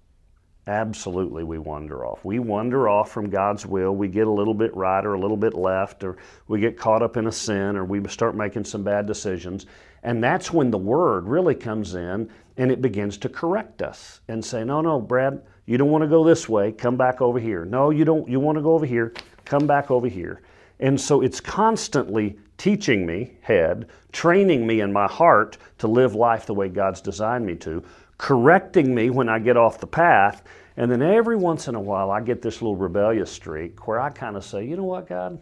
Absolutely, 0.69 1.43
we 1.43 1.57
wander 1.57 2.05
off. 2.05 2.23
We 2.23 2.37
wander 2.37 2.87
off 2.87 3.11
from 3.11 3.31
God's 3.31 3.65
will. 3.65 3.95
We 3.95 4.07
get 4.07 4.27
a 4.27 4.31
little 4.31 4.53
bit 4.53 4.75
right 4.75 5.03
or 5.03 5.15
a 5.15 5.19
little 5.19 5.35
bit 5.35 5.55
left, 5.55 6.03
or 6.03 6.17
we 6.47 6.59
get 6.59 6.77
caught 6.77 7.01
up 7.01 7.17
in 7.17 7.25
a 7.25 7.31
sin, 7.31 7.75
or 7.75 7.85
we 7.85 8.07
start 8.07 8.35
making 8.35 8.65
some 8.65 8.83
bad 8.83 9.07
decisions. 9.07 9.65
And 10.03 10.23
that's 10.23 10.53
when 10.53 10.69
the 10.69 10.77
Word 10.77 11.27
really 11.27 11.55
comes 11.55 11.95
in 11.95 12.29
and 12.57 12.71
it 12.71 12.83
begins 12.83 13.17
to 13.17 13.29
correct 13.29 13.81
us 13.81 14.21
and 14.27 14.45
say, 14.45 14.63
No, 14.63 14.79
no, 14.81 15.01
Brad, 15.01 15.41
you 15.65 15.79
don't 15.79 15.89
want 15.89 16.03
to 16.03 16.07
go 16.07 16.23
this 16.23 16.47
way. 16.47 16.71
Come 16.71 16.97
back 16.97 17.19
over 17.19 17.39
here. 17.39 17.65
No, 17.65 17.89
you 17.89 18.05
don't. 18.05 18.29
You 18.29 18.39
want 18.39 18.59
to 18.59 18.61
go 18.61 18.75
over 18.75 18.85
here. 18.85 19.15
Come 19.45 19.65
back 19.65 19.89
over 19.89 20.07
here. 20.07 20.43
And 20.79 21.01
so 21.01 21.21
it's 21.21 21.41
constantly 21.41 22.37
teaching 22.57 23.07
me, 23.07 23.33
head, 23.41 23.87
training 24.11 24.67
me 24.67 24.81
in 24.81 24.93
my 24.93 25.07
heart 25.07 25.57
to 25.79 25.87
live 25.87 26.13
life 26.13 26.45
the 26.45 26.53
way 26.53 26.69
God's 26.69 27.01
designed 27.01 27.45
me 27.45 27.55
to, 27.55 27.83
correcting 28.19 28.93
me 28.93 29.09
when 29.09 29.29
I 29.29 29.39
get 29.39 29.57
off 29.57 29.79
the 29.79 29.87
path. 29.87 30.43
And 30.77 30.91
then 30.91 31.01
every 31.01 31.35
once 31.35 31.67
in 31.67 31.73
a 31.73 31.81
while, 31.81 32.11
I 32.11 32.21
get 32.21 32.43
this 32.43 32.61
little 32.61 32.75
rebellious 32.75 33.31
streak 33.31 33.87
where 33.87 33.99
I 33.99 34.11
kind 34.11 34.37
of 34.37 34.45
say, 34.45 34.63
you 34.63 34.77
know 34.77 34.83
what, 34.83 35.09
God? 35.09 35.41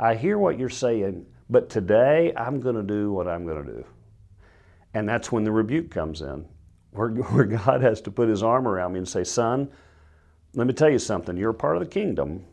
I 0.00 0.16
hear 0.16 0.36
what 0.38 0.58
you're 0.58 0.68
saying, 0.68 1.24
but 1.48 1.70
today 1.70 2.32
I'm 2.36 2.60
going 2.60 2.74
to 2.74 2.82
do 2.82 3.12
what 3.12 3.28
I'm 3.28 3.46
going 3.46 3.64
to 3.64 3.72
do. 3.72 3.84
And 4.94 5.08
that's 5.08 5.30
when 5.30 5.44
the 5.44 5.52
rebuke 5.52 5.90
comes 5.90 6.22
in, 6.22 6.46
where, 6.90 7.08
where 7.32 7.44
God 7.44 7.82
has 7.82 8.00
to 8.02 8.10
put 8.10 8.28
his 8.28 8.42
arm 8.42 8.66
around 8.66 8.94
me 8.94 8.98
and 8.98 9.08
say, 9.08 9.22
son, 9.22 9.70
let 10.54 10.66
me 10.66 10.72
tell 10.72 10.90
you 10.90 10.98
something. 10.98 11.36
You're 11.36 11.50
a 11.50 11.54
part 11.54 11.76
of 11.76 11.82
the 11.82 11.88
kingdom. 11.88 12.44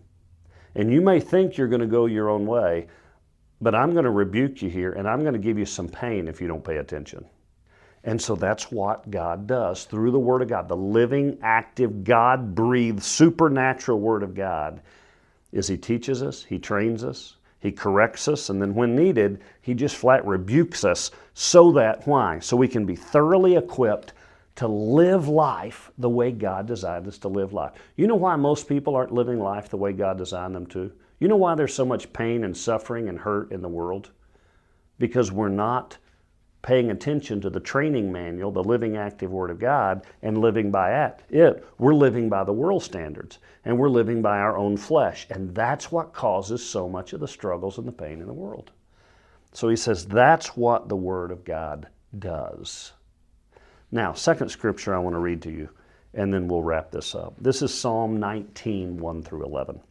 And 0.75 0.91
you 0.91 1.01
may 1.01 1.19
think 1.19 1.57
you're 1.57 1.67
going 1.67 1.81
to 1.81 1.87
go 1.87 2.05
your 2.05 2.29
own 2.29 2.45
way, 2.45 2.87
but 3.61 3.75
I'm 3.75 3.93
going 3.93 4.05
to 4.05 4.11
rebuke 4.11 4.61
you 4.61 4.69
here 4.69 4.91
and 4.91 5.07
I'm 5.07 5.21
going 5.21 5.33
to 5.33 5.39
give 5.39 5.57
you 5.57 5.65
some 5.65 5.87
pain 5.87 6.27
if 6.27 6.41
you 6.41 6.47
don't 6.47 6.65
pay 6.65 6.77
attention. 6.77 7.25
And 8.03 8.21
so 8.21 8.35
that's 8.35 8.71
what 8.71 9.09
God 9.09 9.47
does 9.47 9.85
through 9.85 10.11
the 10.11 10.19
Word 10.19 10.41
of 10.41 10.49
God. 10.49 10.67
The 10.67 10.75
living, 10.75 11.37
active, 11.41 12.03
God 12.03 12.53
breathed, 12.53 13.01
supernatural 13.01 13.99
Word 13.99 14.23
of 14.23 14.35
God 14.35 14.81
is 15.53 15.67
He 15.67 15.77
teaches 15.77 16.21
us, 16.21 16.43
He 16.43 16.59
trains 16.59 17.03
us, 17.03 17.37
He 17.59 17.71
corrects 17.71 18.27
us, 18.27 18.49
and 18.49 18.61
then 18.61 18.75
when 18.75 18.95
needed, 18.95 19.41
He 19.61 19.73
just 19.73 19.95
flat 19.95 20.25
rebukes 20.25 20.83
us 20.83 21.11
so 21.33 21.71
that, 21.73 22.05
why? 22.05 22.39
So 22.39 22.57
we 22.57 22.67
can 22.67 22.85
be 22.85 22.95
thoroughly 22.95 23.55
equipped 23.55 24.13
to 24.55 24.67
live 24.67 25.27
life 25.27 25.91
the 25.97 26.09
way 26.09 26.31
God 26.31 26.67
designed 26.67 27.07
us 27.07 27.17
to 27.19 27.27
live 27.27 27.53
life. 27.53 27.71
You 27.95 28.07
know 28.07 28.15
why 28.15 28.35
most 28.35 28.67
people 28.67 28.95
aren't 28.95 29.13
living 29.13 29.39
life 29.39 29.69
the 29.69 29.77
way 29.77 29.93
God 29.93 30.17
designed 30.17 30.53
them 30.53 30.65
to? 30.67 30.91
You 31.19 31.27
know 31.27 31.37
why 31.37 31.55
there's 31.55 31.73
so 31.73 31.85
much 31.85 32.11
pain 32.11 32.43
and 32.43 32.55
suffering 32.55 33.07
and 33.07 33.17
hurt 33.17 33.51
in 33.51 33.61
the 33.61 33.69
world? 33.69 34.11
Because 34.99 35.31
we're 35.31 35.49
not 35.49 35.97
paying 36.63 36.89
attention 36.89 37.39
to 37.41 37.49
the 37.51 37.59
training 37.59 38.11
manual, 38.11 38.49
the 38.49 38.63
living 38.63 38.97
active 38.97 39.29
Word 39.29 39.51
of 39.51 39.59
God, 39.59 40.05
and 40.23 40.37
living 40.39 40.71
by 40.71 41.11
it. 41.11 41.63
We're 41.77 41.93
living 41.93 42.29
by 42.29 42.43
the 42.45 42.53
world 42.53 42.81
standards, 42.81 43.37
and 43.65 43.77
we're 43.77 43.89
living 43.89 44.21
by 44.21 44.39
our 44.39 44.57
own 44.57 44.77
flesh. 44.77 45.27
And 45.29 45.53
that's 45.53 45.91
what 45.91 46.13
causes 46.13 46.67
so 46.67 46.89
much 46.89 47.13
of 47.13 47.19
the 47.19 47.27
struggles 47.27 47.77
and 47.77 47.87
the 47.87 47.91
pain 47.91 48.21
in 48.21 48.27
the 48.27 48.33
world. 48.33 48.71
So 49.51 49.69
he 49.69 49.75
says 49.75 50.05
that's 50.05 50.57
what 50.57 50.89
the 50.89 50.95
Word 50.95 51.31
of 51.31 51.43
God 51.43 51.89
does. 52.17 52.93
Now, 53.91 54.13
second 54.13 54.49
scripture 54.49 54.95
I 54.95 54.99
want 54.99 55.15
to 55.15 55.19
read 55.19 55.41
to 55.43 55.51
you, 55.51 55.69
and 56.13 56.33
then 56.33 56.47
we'll 56.47 56.63
wrap 56.63 56.91
this 56.91 57.13
up. 57.13 57.35
This 57.39 57.61
is 57.61 57.73
Psalm 57.73 58.19
19, 58.19 58.97
1 58.97 59.21
through 59.21 59.45
11. 59.45 59.81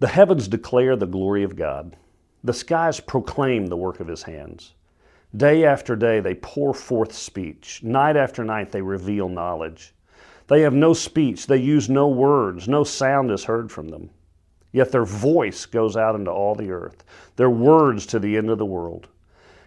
The 0.00 0.08
heavens 0.08 0.48
declare 0.48 0.96
the 0.96 1.06
glory 1.06 1.44
of 1.44 1.56
God, 1.56 1.96
the 2.44 2.52
skies 2.52 3.00
proclaim 3.00 3.66
the 3.66 3.76
work 3.76 4.00
of 4.00 4.06
his 4.06 4.22
hands. 4.22 4.74
Day 5.36 5.64
after 5.64 5.96
day, 5.96 6.20
they 6.20 6.34
pour 6.34 6.72
forth 6.72 7.12
speech. 7.12 7.82
Night 7.82 8.16
after 8.16 8.44
night, 8.44 8.70
they 8.70 8.82
reveal 8.82 9.28
knowledge. 9.28 9.92
They 10.46 10.60
have 10.60 10.74
no 10.74 10.92
speech, 10.92 11.48
they 11.48 11.56
use 11.56 11.90
no 11.90 12.06
words, 12.06 12.68
no 12.68 12.84
sound 12.84 13.32
is 13.32 13.44
heard 13.44 13.72
from 13.72 13.88
them. 13.88 14.10
Yet 14.70 14.92
their 14.92 15.04
voice 15.04 15.66
goes 15.66 15.96
out 15.96 16.14
into 16.14 16.30
all 16.30 16.54
the 16.54 16.70
earth, 16.70 17.02
their 17.34 17.50
words 17.50 18.06
to 18.06 18.20
the 18.20 18.36
end 18.36 18.48
of 18.48 18.58
the 18.58 18.64
world. 18.64 19.08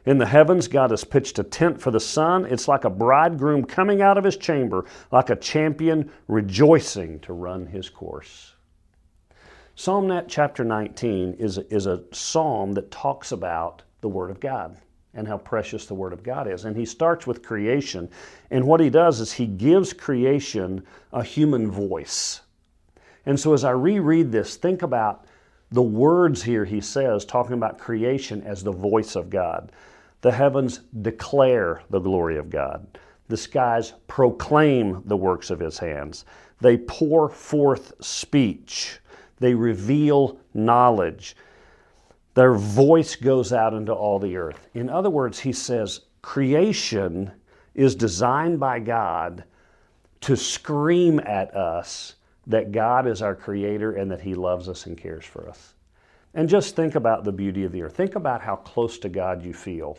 In 0.05 0.19
the 0.19 0.25
heavens, 0.25 0.69
God 0.69 0.91
has 0.91 1.03
pitched 1.03 1.37
a 1.37 1.43
tent 1.43 1.81
for 1.81 1.91
the 1.91 1.99
sun. 1.99 2.45
It's 2.45 2.69
like 2.69 2.85
a 2.85 2.89
bridegroom 2.89 3.65
coming 3.65 4.01
out 4.01 4.17
of 4.17 4.23
his 4.23 4.37
chamber, 4.37 4.85
like 5.11 5.29
a 5.29 5.35
champion 5.35 6.09
rejoicing 6.29 7.19
to 7.21 7.33
run 7.33 7.65
his 7.65 7.89
course. 7.89 8.53
Psalm 9.75 10.23
chapter 10.29 10.63
19 10.63 11.33
is, 11.33 11.57
is 11.57 11.87
a 11.87 12.03
psalm 12.13 12.71
that 12.73 12.89
talks 12.89 13.33
about 13.33 13.83
the 13.99 14.07
Word 14.07 14.31
of 14.31 14.39
God 14.39 14.77
and 15.17 15.27
how 15.27 15.37
precious 15.39 15.87
the 15.87 15.95
Word 15.95 16.13
of 16.13 16.23
God 16.23 16.47
is. 16.47 16.63
And 16.63 16.77
he 16.77 16.85
starts 16.85 17.27
with 17.27 17.43
creation. 17.43 18.09
And 18.51 18.65
what 18.65 18.79
he 18.79 18.89
does 18.89 19.19
is 19.19 19.33
he 19.33 19.47
gives 19.47 19.91
creation 19.91 20.83
a 21.11 21.23
human 21.23 21.69
voice. 21.69 22.41
And 23.25 23.37
so 23.37 23.53
as 23.53 23.65
I 23.65 23.71
reread 23.71 24.31
this, 24.31 24.55
think 24.55 24.83
about 24.83 25.25
the 25.71 25.81
words 25.81 26.43
here 26.43 26.63
he 26.63 26.79
says, 26.79 27.25
talking 27.25 27.53
about 27.53 27.79
creation 27.79 28.41
as 28.43 28.63
the 28.63 28.71
voice 28.71 29.15
of 29.15 29.29
God. 29.29 29.71
The 30.21 30.31
heavens 30.31 30.81
declare 31.01 31.81
the 31.89 31.99
glory 31.99 32.37
of 32.37 32.49
God. 32.49 32.87
The 33.27 33.37
skies 33.37 33.93
proclaim 34.07 35.01
the 35.05 35.17
works 35.17 35.49
of 35.49 35.59
his 35.59 35.79
hands. 35.79 36.25
They 36.61 36.77
pour 36.77 37.27
forth 37.27 37.93
speech. 37.99 38.99
They 39.39 39.53
reveal 39.53 40.39
knowledge. 40.53 41.35
Their 42.37 42.53
voice 42.53 43.15
goes 43.15 43.51
out 43.51 43.73
into 43.73 43.93
all 43.93 44.19
the 44.19 44.37
earth. 44.37 44.67
In 44.75 44.91
other 44.91 45.09
words, 45.09 45.39
he 45.39 45.51
says, 45.51 46.01
creation 46.21 47.31
is 47.73 47.95
designed 47.95 48.59
by 48.59 48.77
God 48.77 49.43
to 50.21 50.37
scream 50.37 51.19
at 51.21 51.55
us 51.55 52.13
that 52.45 52.71
God 52.71 53.07
is 53.07 53.23
our 53.23 53.33
creator 53.33 53.93
and 53.93 54.11
that 54.11 54.21
he 54.21 54.35
loves 54.35 54.69
us 54.69 54.85
and 54.85 54.95
cares 54.95 55.25
for 55.25 55.49
us. 55.49 55.73
And 56.35 56.47
just 56.47 56.75
think 56.75 56.93
about 56.93 57.23
the 57.23 57.31
beauty 57.31 57.63
of 57.63 57.71
the 57.71 57.81
earth. 57.81 57.97
Think 57.97 58.13
about 58.13 58.43
how 58.43 58.57
close 58.57 58.99
to 58.99 59.09
God 59.09 59.41
you 59.41 59.55
feel 59.55 59.97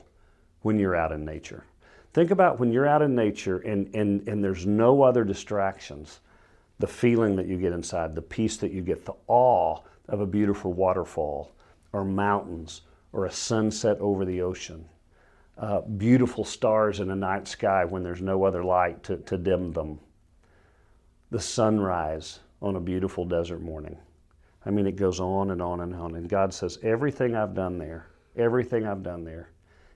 when 0.63 0.79
you're 0.79 0.95
out 0.95 1.11
in 1.11 1.25
nature. 1.25 1.65
Think 2.13 2.31
about 2.31 2.61
when 2.61 2.71
you're 2.71 2.87
out 2.87 3.03
in 3.03 3.17
nature 3.17 3.59
and, 3.59 3.93
and, 3.97 4.29
and 4.29 4.45
there's 4.45 4.65
no 4.65 5.03
other 5.03 5.25
distractions, 5.25 6.21
the 6.79 6.87
feeling 6.87 7.35
that 7.35 7.47
you 7.47 7.57
get 7.57 7.73
inside, 7.73 8.15
the 8.15 8.23
peace 8.23 8.59
that 8.59 8.71
you 8.71 8.81
get, 8.81 9.05
the 9.05 9.17
awe 9.27 9.81
of 10.07 10.21
a 10.21 10.27
beautiful 10.27 10.73
waterfall 10.73 11.51
or 11.93 12.05
mountains 12.05 12.83
or 13.13 13.27
a 13.27 13.31
sunset 13.31 13.99
over 14.01 14.25
the 14.25 14.43
ocean. 14.43 14.85
Uh, 15.57 15.81
beautiful 15.81 16.45
stars 16.45 17.01
in 17.01 17.11
a 17.11 17.17
night 17.17 17.49
sky 17.49 17.85
when 17.85 18.03
there's 18.03 18.23
no 18.23 18.45
other 18.45 18.63
light 18.63 19.03
to, 19.03 19.17
to 19.19 19.37
dim 19.37 19.73
them. 19.73 19.99
The 21.31 21.41
sunrise 21.41 22.41
on 22.63 22.77
a 22.77 22.81
beautiful 22.81 23.25
desert 23.25 23.61
morning. 23.61 23.99
I 24.65 24.71
mean, 24.71 24.87
it 24.87 24.97
goes 24.97 25.21
on 25.21 25.51
and 25.51 25.63
on 25.63 25.81
and 25.81 25.95
on. 25.95 26.15
And 26.15 26.29
God 26.29 26.53
says, 26.53 26.79
Everything 26.83 27.35
I've 27.35 27.55
done 27.55 27.79
there, 27.79 28.07
everything 28.37 28.87
I've 28.87 29.03
done 29.03 29.25
there 29.25 29.51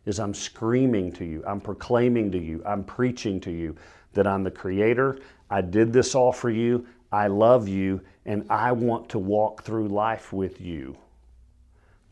is 0.04 0.18
I'm 0.18 0.34
screaming 0.34 1.12
to 1.12 1.24
you, 1.24 1.44
I'm 1.46 1.60
proclaiming 1.60 2.32
to 2.32 2.38
you, 2.38 2.62
I'm 2.66 2.82
preaching 2.82 3.40
to 3.40 3.50
you 3.50 3.76
that 4.14 4.26
I'm 4.26 4.42
the 4.42 4.50
Creator. 4.50 5.18
I 5.50 5.60
did 5.60 5.92
this 5.92 6.14
all 6.14 6.32
for 6.32 6.50
you. 6.50 6.86
I 7.12 7.26
love 7.26 7.68
you, 7.68 8.00
and 8.24 8.44
I 8.50 8.72
want 8.72 9.08
to 9.10 9.18
walk 9.18 9.62
through 9.62 9.88
life 9.88 10.32
with 10.32 10.60
you. 10.60 10.96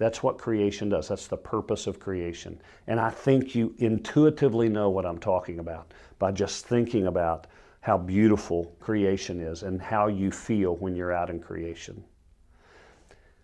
That's 0.01 0.23
what 0.23 0.39
creation 0.39 0.89
does. 0.89 1.09
That's 1.09 1.27
the 1.27 1.37
purpose 1.37 1.87
of 1.87 2.01
creation. 2.01 2.59
And 2.87 2.99
I 2.99 3.11
think 3.11 3.55
you 3.55 3.75
intuitively 3.77 4.71
know 4.71 4.89
what 4.89 5.05
I'm 5.05 5.19
talking 5.19 5.59
about 5.59 5.93
by 6.19 6.33
just 6.33 6.65
thinking 6.65 7.07
about 7.07 7.47
how 7.83 7.99
beautiful 7.99 8.75
creation 8.81 9.41
is 9.41 9.63
and 9.63 9.79
how 9.79 10.07
you 10.07 10.31
feel 10.31 10.77
when 10.77 10.97
you're 10.97 11.13
out 11.13 11.29
in 11.29 11.39
creation. 11.39 12.03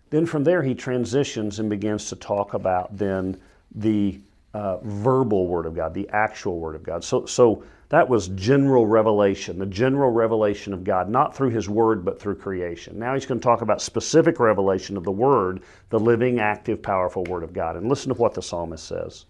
Then 0.09 0.25
from 0.25 0.43
there, 0.43 0.63
he 0.63 0.73
transitions 0.73 1.59
and 1.59 1.69
begins 1.69 2.09
to 2.09 2.15
talk 2.15 2.55
about 2.55 2.97
then 2.97 3.39
the 3.75 4.19
uh, 4.53 4.77
verbal 4.83 5.47
Word 5.47 5.65
of 5.65 5.75
God, 5.75 5.93
the 5.93 6.09
actual 6.09 6.59
Word 6.59 6.75
of 6.75 6.83
God. 6.83 7.03
So, 7.03 7.25
so 7.25 7.63
that 7.89 8.07
was 8.07 8.29
general 8.29 8.85
revelation, 8.85 9.59
the 9.59 9.65
general 9.65 10.11
revelation 10.11 10.73
of 10.73 10.83
God, 10.83 11.09
not 11.09 11.35
through 11.35 11.51
His 11.51 11.69
Word, 11.69 12.03
but 12.03 12.19
through 12.19 12.35
creation. 12.35 12.99
Now 12.99 13.13
he's 13.13 13.25
going 13.25 13.39
to 13.39 13.43
talk 13.43 13.61
about 13.61 13.81
specific 13.81 14.39
revelation 14.39 14.97
of 14.97 15.03
the 15.03 15.11
Word, 15.11 15.61
the 15.89 15.99
living, 15.99 16.39
active, 16.39 16.81
powerful 16.81 17.23
Word 17.25 17.43
of 17.43 17.53
God. 17.53 17.75
And 17.75 17.87
listen 17.87 18.13
to 18.13 18.19
what 18.19 18.33
the 18.33 18.41
psalmist 18.41 18.85
says 18.85 19.25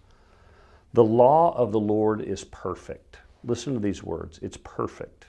The 0.92 1.04
law 1.04 1.56
of 1.56 1.72
the 1.72 1.80
Lord 1.80 2.20
is 2.20 2.44
perfect. 2.44 3.18
Listen 3.44 3.74
to 3.74 3.80
these 3.80 4.02
words 4.02 4.38
it's 4.42 4.58
perfect. 4.58 5.26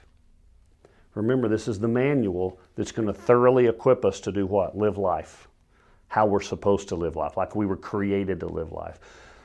Remember, 1.15 1.47
this 1.47 1.67
is 1.67 1.79
the 1.79 1.87
manual 1.87 2.59
that's 2.75 2.91
going 2.91 3.07
to 3.07 3.13
thoroughly 3.13 3.65
equip 3.67 4.05
us 4.05 4.19
to 4.21 4.31
do 4.31 4.45
what? 4.45 4.77
Live 4.77 4.97
life. 4.97 5.47
How 6.07 6.25
we're 6.25 6.39
supposed 6.39 6.87
to 6.89 6.95
live 6.95 7.15
life, 7.15 7.35
like 7.35 7.55
we 7.55 7.65
were 7.65 7.77
created 7.77 8.39
to 8.39 8.47
live 8.47 8.71
life. 8.71 8.99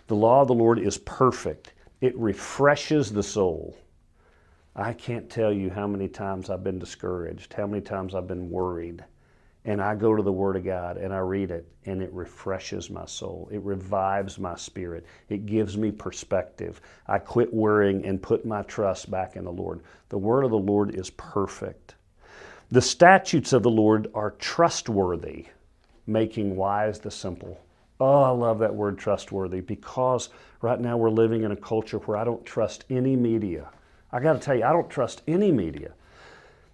The 0.07 0.17
law 0.17 0.43
of 0.43 0.49
the 0.49 0.55
Lord 0.55 0.79
is 0.79 0.99
perfect 0.99 1.75
it 2.05 2.15
refreshes 2.19 3.11
the 3.11 3.23
soul. 3.23 3.79
I 4.77 4.93
can't 4.93 5.31
tell 5.31 5.51
you 5.51 5.71
how 5.71 5.87
many 5.87 6.07
times 6.07 6.51
I've 6.51 6.63
been 6.63 6.79
discouraged, 6.79 7.55
how 7.55 7.67
many 7.67 7.81
times 7.81 8.15
I've 8.15 8.27
been 8.27 8.51
worried. 8.51 9.03
And 9.65 9.81
I 9.81 9.95
go 9.95 10.15
to 10.15 10.23
the 10.23 10.31
Word 10.31 10.57
of 10.57 10.67
God 10.67 10.99
and 10.99 11.15
I 11.15 11.21
read 11.21 11.51
it, 11.51 11.67
and 11.87 12.03
it 12.03 12.13
refreshes 12.13 12.91
my 12.91 13.07
soul. 13.07 13.49
It 13.51 13.63
revives 13.63 14.39
my 14.39 14.55
spirit. 14.57 15.07
It 15.31 15.47
gives 15.47 15.79
me 15.79 15.91
perspective. 15.91 16.83
I 17.07 17.19
quit 17.19 17.55
worrying 17.55 18.05
and 18.05 18.21
put 18.21 18.45
my 18.45 18.61
trust 18.65 19.11
back 19.11 19.37
in 19.37 19.45
the 19.45 19.51
Lord. 19.51 19.81
The 20.11 20.19
Word 20.19 20.45
of 20.45 20.51
the 20.51 20.59
Lord 20.59 20.95
is 20.95 21.09
perfect. 21.09 21.95
The 22.71 22.83
statutes 22.83 23.55
of 23.55 23.63
the 23.63 23.71
Lord 23.71 24.09
are 24.13 24.33
trustworthy, 24.33 25.47
making 26.07 26.55
wise 26.55 26.99
the 26.99 27.11
simple. 27.11 27.59
Oh, 28.07 28.23
I 28.23 28.29
love 28.29 28.59
that 28.59 28.75
word 28.75 28.99
trustworthy 28.99 29.63
because 29.63 30.29
right 30.61 30.79
now 30.79 30.99
we're 30.99 31.09
living 31.09 31.43
in 31.43 31.53
a 31.53 31.57
culture 31.57 31.97
where 32.01 32.19
I 32.19 32.25
don't 32.25 32.45
trust 32.45 32.85
any 32.91 33.17
media. 33.17 33.71
I 34.13 34.21
got 34.21 34.35
to 34.35 34.39
tell 34.41 34.55
you, 34.55 34.65
I 34.65 34.75
don't 34.75 34.91
trust 34.91 35.23
any 35.27 35.51
media. 35.51 35.93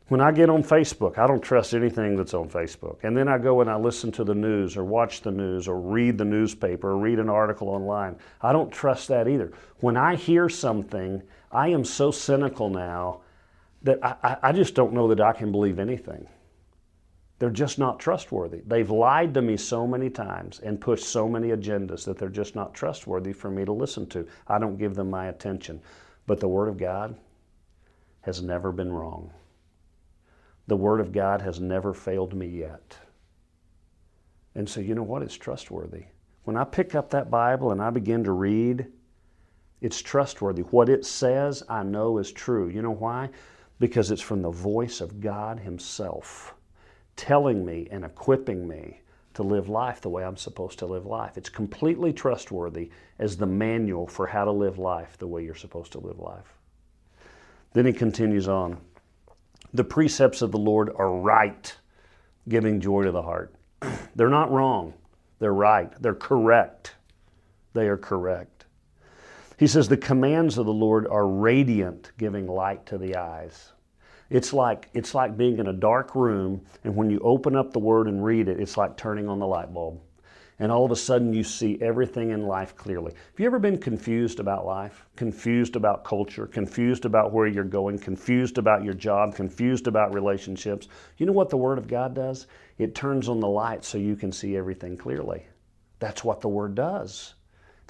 When 0.09 0.21
I 0.21 0.33
get 0.33 0.51
on 0.51 0.65
Facebook, 0.65 1.19
I 1.19 1.29
don't 1.29 1.41
trust 1.41 1.73
anything 1.73 2.17
that's 2.17 2.35
on 2.35 2.49
Facebook. 2.49 3.05
And 3.05 3.17
then 3.17 3.29
I 3.29 3.39
go 3.39 3.61
and 3.61 3.71
I 3.71 3.77
listen 3.77 4.11
to 4.11 4.25
the 4.25 4.35
news 4.35 4.77
or 4.77 4.83
watch 4.83 5.21
the 5.21 5.31
news 5.31 5.69
or 5.69 5.79
read 5.79 6.19
the 6.19 6.25
newspaper 6.25 6.91
or 6.91 6.99
read 6.99 7.21
an 7.21 7.31
article 7.31 7.69
online. 7.69 8.17
I 8.43 8.53
don't 8.53 8.73
trust 8.73 9.07
that 9.07 9.29
either. 9.29 9.53
When 9.79 9.97
I 9.97 10.17
hear 10.17 10.49
something, 10.49 11.23
I 11.53 11.69
am 11.69 11.85
so 11.85 12.11
cynical 12.11 12.71
now 12.71 13.21
that 13.85 14.05
I, 14.05 14.37
I 14.43 14.51
just 14.51 14.75
don't 14.75 14.93
know 14.93 15.07
that 15.07 15.21
I 15.21 15.33
can 15.33 15.53
believe 15.53 15.79
anything. 15.79 16.27
They're 17.41 17.49
just 17.49 17.79
not 17.79 17.99
trustworthy. 17.99 18.61
They've 18.67 18.91
lied 18.91 19.33
to 19.33 19.41
me 19.41 19.57
so 19.57 19.87
many 19.87 20.11
times 20.11 20.61
and 20.61 20.79
pushed 20.79 21.07
so 21.07 21.27
many 21.27 21.49
agendas 21.49 22.05
that 22.05 22.19
they're 22.19 22.29
just 22.29 22.55
not 22.55 22.75
trustworthy 22.75 23.33
for 23.33 23.51
me 23.51 23.65
to 23.65 23.73
listen 23.73 24.07
to. 24.09 24.27
I 24.47 24.59
don't 24.59 24.77
give 24.77 24.95
them 24.95 25.09
my 25.09 25.29
attention. 25.29 25.81
But 26.27 26.39
the 26.39 26.49
Word 26.49 26.69
of 26.69 26.77
God 26.77 27.17
has 28.21 28.43
never 28.43 28.73
been 28.73 28.93
wrong. 28.93 29.33
The 30.67 30.77
Word 30.77 31.01
of 31.01 31.13
God 31.13 31.41
has 31.41 31.61
never 31.61 31.95
failed 31.95 32.35
me 32.35 32.47
yet. 32.47 32.99
And 34.55 34.69
so, 34.69 34.81
you 34.81 34.95
know 34.95 35.03
what? 35.03 35.23
It's 35.23 35.39
trustworthy. 35.39 36.05
When 36.45 36.59
I 36.59 36.65
pick 36.65 36.95
up 36.95 37.09
that 37.11 37.31
Bible 37.31 37.73
and 37.73 37.81
I 37.81 37.89
begin 37.89 38.23
to 38.25 38.33
read, 38.33 38.87
It's 39.81 40.03
trustworthy. 40.03 40.61
What 40.61 40.91
it 40.91 41.07
says, 41.07 41.63
I 41.71 41.85
know 41.85 42.19
is 42.19 42.33
true. 42.33 42.69
You 42.69 42.83
know 42.83 42.91
why? 42.91 43.31
Because 43.79 44.11
it's 44.11 44.21
from 44.21 44.43
the 44.43 44.51
voice 44.51 45.01
of 45.01 45.23
God 45.23 45.61
Himself 45.61 46.55
telling 47.21 47.67
me 47.67 47.87
and 47.91 48.03
equipping 48.03 48.67
me 48.67 49.03
to 49.35 49.43
live 49.43 49.69
life 49.69 50.00
the 50.00 50.09
way 50.09 50.25
I'm 50.25 50.39
supposed 50.39 50.79
to 50.79 50.87
live 50.87 51.05
life. 51.05 51.37
It's 51.37 51.50
completely 51.50 52.15
trustworthy 52.15 52.89
as 53.19 53.37
the 53.37 53.45
manual 53.45 54.07
for 54.07 54.27
how 54.27 54.47
to 54.47 54.50
live 54.50 54.79
life 54.79 55.19
the 55.19 55.27
way 55.27 55.45
you're 55.45 55.55
supposed 55.55 55.93
to 55.93 56.00
live 56.00 56.19
life. 56.19 56.55
Then 57.75 57.85
he 57.85 57.93
continues 57.93 58.49
on 58.49 58.79
The 59.75 59.85
precepts 59.85 60.41
of 60.41 60.50
the 60.50 60.59
Lord 60.59 60.91
are 60.97 61.12
right, 61.12 61.77
giving 62.49 62.81
joy 62.81 63.03
to 63.03 63.12
the 63.12 63.21
heart. 63.21 63.55
They're 64.17 64.31
not 64.31 64.50
wrong, 64.50 64.95
they're 65.41 65.53
right, 65.53 65.93
they're 66.00 66.15
correct. 66.15 66.95
They 67.75 67.87
are 67.89 67.99
correct. 67.99 68.65
He 69.59 69.67
says, 69.67 69.89
The 69.89 69.97
commands 69.99 70.57
of 70.57 70.65
the 70.65 70.73
Lord 70.73 71.07
are 71.07 71.27
radiant, 71.27 72.12
giving 72.17 72.47
light 72.47 72.87
to 72.87 72.99
the 72.99 73.17
eyes. 73.17 73.73
It's 74.31 74.53
like, 74.53 74.89
it's 74.95 75.15
like 75.15 75.37
being 75.37 75.59
in 75.59 75.67
a 75.67 75.73
dark 75.73 76.15
room, 76.15 76.65
and 76.85 76.95
when 76.95 77.11
you 77.11 77.19
open 77.21 77.57
up 77.57 77.73
the 77.73 77.81
Word 77.81 78.07
and 78.07 78.25
read 78.25 78.49
it, 78.49 78.61
it's 78.61 78.77
like 78.77 78.97
turning 78.97 79.29
on 79.29 79.41
the 79.41 79.47
light 79.47 79.75
bulb. 79.75 80.01
And 80.61 80.71
all 80.71 80.85
of 80.85 80.93
a 80.93 80.97
sudden, 80.97 81.33
you 81.33 81.43
see 81.43 81.79
everything 81.81 82.31
in 82.31 82.47
life 82.47 82.77
clearly. 82.77 83.13
Have 83.13 83.41
you 83.41 83.47
ever 83.47 83.59
been 83.59 83.79
confused 83.79 84.39
about 84.39 84.67
life? 84.67 85.07
Confused 85.17 85.75
about 85.75 86.05
culture? 86.05 86.47
Confused 86.47 87.07
about 87.07 87.33
where 87.33 87.47
you're 87.47 87.65
going? 87.65 87.99
Confused 87.99 88.59
about 88.59 88.85
your 88.85 88.95
job? 88.95 89.35
Confused 89.35 89.87
about 89.87 90.15
relationships? 90.15 90.87
You 91.17 91.27
know 91.27 91.33
what 91.33 91.49
the 91.49 91.57
Word 91.57 91.79
of 91.79 91.89
God 91.89 92.15
does? 92.15 92.47
It 92.79 92.95
turns 92.95 93.29
on 93.29 93.41
the 93.41 93.49
light 93.49 93.85
so 93.85 93.99
you 93.99 94.17
can 94.17 94.31
see 94.31 94.57
everything 94.57 94.97
clearly. 94.99 95.47
That's 95.99 96.23
what 96.23 96.41
the 96.41 96.49
Word 96.49 96.75
does. 96.75 97.35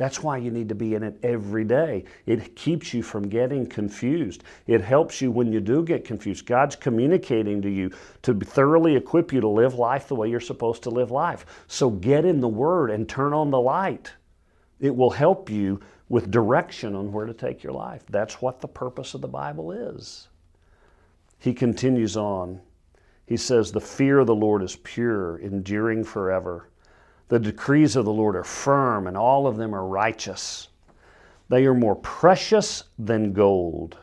That's 0.01 0.23
why 0.23 0.39
you 0.39 0.51
need 0.51 0.71
to 0.71 0.75
be 0.75 0.95
in 0.95 1.03
it 1.03 1.19
every 1.23 1.63
day. 1.63 2.05
It 2.25 2.57
keeps 2.57 2.95
you 2.95 3.03
from 3.03 3.29
getting 3.29 3.67
confused. 3.67 4.45
It 4.67 4.81
helps 4.81 5.21
you 5.21 5.31
when 5.31 5.53
you 5.53 5.61
do 5.61 5.85
get 5.85 6.07
confused. 6.07 6.47
God's 6.47 6.75
communicating 6.75 7.61
to 7.61 7.69
you 7.69 7.91
to 8.23 8.33
thoroughly 8.33 8.97
equip 8.97 9.31
you 9.31 9.43
to 9.43 9.49
live 9.49 9.75
life 9.75 10.09
the 10.09 10.15
way 10.15 10.31
you're 10.31 10.41
supposed 10.41 10.83
to 10.85 10.89
live 10.89 11.11
life. 11.11 11.45
So 11.67 11.91
get 11.91 12.25
in 12.25 12.41
the 12.41 12.49
Word 12.49 12.91
and 12.91 13.07
turn 13.07 13.35
on 13.35 13.51
the 13.51 13.61
light. 13.61 14.11
It 14.81 14.97
will 14.97 15.11
help 15.11 15.51
you 15.51 15.81
with 16.09 16.31
direction 16.31 16.97
on 16.97 17.13
where 17.13 17.27
to 17.27 17.35
take 17.35 17.63
your 17.63 17.75
life. 17.75 18.03
That's 18.09 18.41
what 18.41 18.63
the 18.63 18.69
purpose 18.69 19.13
of 19.13 19.21
the 19.21 19.29
Bible 19.29 19.71
is. 19.71 20.29
He 21.39 21.53
continues 21.53 22.17
on. 22.17 22.63
He 23.27 23.37
says, 23.37 23.71
The 23.71 23.83
fear 23.83 24.21
of 24.21 24.29
the 24.29 24.35
Lord 24.35 24.63
is 24.63 24.77
pure, 24.77 25.37
enduring 25.37 26.05
forever. 26.05 26.71
The 27.31 27.39
decrees 27.39 27.95
of 27.95 28.05
the 28.05 28.13
Lord 28.13 28.35
are 28.35 28.43
firm, 28.43 29.07
and 29.07 29.17
all 29.17 29.47
of 29.47 29.57
them 29.57 29.73
are 29.73 29.87
righteous. 29.87 30.67
They 31.49 31.65
are 31.65 31.75
more 31.75 31.95
precious 31.95 32.83
than 32.99 33.33
gold, 33.33 33.97